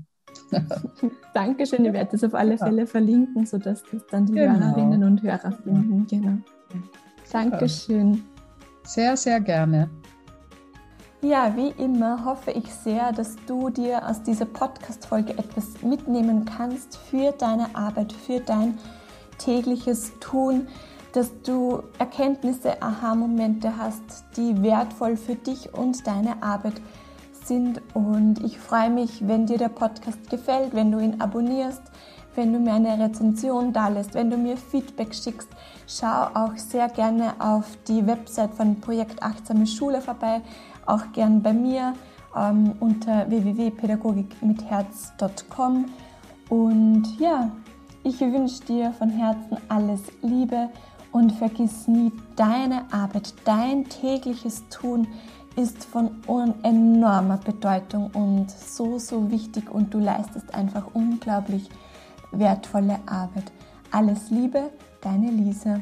Dankeschön, 1.34 1.84
ich 1.84 1.92
werde 1.92 2.12
das 2.12 2.24
auf 2.24 2.34
alle 2.34 2.58
Fälle 2.58 2.86
verlinken, 2.86 3.46
sodass 3.46 3.82
das 3.90 4.06
dann 4.10 4.26
die 4.26 4.34
genau. 4.34 4.54
Hörerinnen 4.60 5.04
und 5.04 5.22
Hörer 5.22 5.52
finden. 5.52 6.06
Genau. 6.06 6.38
Dankeschön. 7.32 8.22
Sehr, 8.84 9.16
sehr 9.16 9.40
gerne. 9.40 9.90
Ja, 11.20 11.56
wie 11.56 11.70
immer 11.82 12.24
hoffe 12.24 12.52
ich 12.52 12.72
sehr, 12.72 13.10
dass 13.10 13.34
du 13.46 13.70
dir 13.70 14.08
aus 14.08 14.22
dieser 14.22 14.44
Podcast-Folge 14.44 15.32
etwas 15.36 15.82
mitnehmen 15.82 16.44
kannst 16.44 16.96
für 16.96 17.32
deine 17.32 17.74
Arbeit, 17.74 18.12
für 18.12 18.38
dein 18.38 18.78
tägliches 19.38 20.12
Tun, 20.20 20.68
dass 21.18 21.42
du 21.42 21.82
Erkenntnisse, 21.98 22.80
Aha-Momente 22.80 23.76
hast, 23.76 24.24
die 24.36 24.62
wertvoll 24.62 25.16
für 25.16 25.34
dich 25.34 25.74
und 25.74 26.06
deine 26.06 26.40
Arbeit 26.44 26.80
sind 27.44 27.82
und 27.92 28.38
ich 28.44 28.60
freue 28.60 28.88
mich, 28.88 29.26
wenn 29.26 29.44
dir 29.44 29.58
der 29.58 29.70
Podcast 29.70 30.30
gefällt, 30.30 30.74
wenn 30.74 30.92
du 30.92 31.00
ihn 31.00 31.20
abonnierst, 31.20 31.82
wenn 32.36 32.52
du 32.52 32.60
mir 32.60 32.74
eine 32.74 33.00
Rezension 33.00 33.72
da 33.72 33.88
lässt, 33.88 34.14
wenn 34.14 34.30
du 34.30 34.36
mir 34.36 34.56
Feedback 34.56 35.12
schickst. 35.12 35.48
Schau 35.88 36.28
auch 36.34 36.56
sehr 36.56 36.88
gerne 36.88 37.34
auf 37.40 37.66
die 37.88 38.06
Website 38.06 38.54
von 38.54 38.80
Projekt 38.80 39.20
Achtsame 39.20 39.66
Schule 39.66 40.00
vorbei, 40.00 40.40
auch 40.86 41.10
gern 41.12 41.42
bei 41.42 41.52
mir 41.52 41.94
ähm, 42.36 42.76
unter 42.78 43.28
www.pädagogikmitherz.com. 43.28 45.86
Und 46.48 47.18
ja, 47.18 47.50
ich 48.04 48.20
wünsche 48.20 48.62
dir 48.66 48.92
von 48.92 49.10
Herzen 49.10 49.56
alles 49.68 50.02
Liebe 50.22 50.68
und 51.12 51.32
vergiss 51.32 51.88
nie, 51.88 52.12
deine 52.36 52.92
Arbeit, 52.92 53.34
dein 53.44 53.84
tägliches 53.88 54.68
Tun 54.68 55.08
ist 55.56 55.84
von 55.84 56.22
enormer 56.62 57.38
Bedeutung 57.38 58.10
und 58.12 58.50
so, 58.50 58.98
so 58.98 59.30
wichtig 59.30 59.70
und 59.70 59.92
du 59.92 59.98
leistest 59.98 60.54
einfach 60.54 60.86
unglaublich 60.94 61.68
wertvolle 62.30 62.98
Arbeit. 63.06 63.50
Alles 63.90 64.30
Liebe, 64.30 64.70
deine 65.00 65.30
Lisa. 65.30 65.80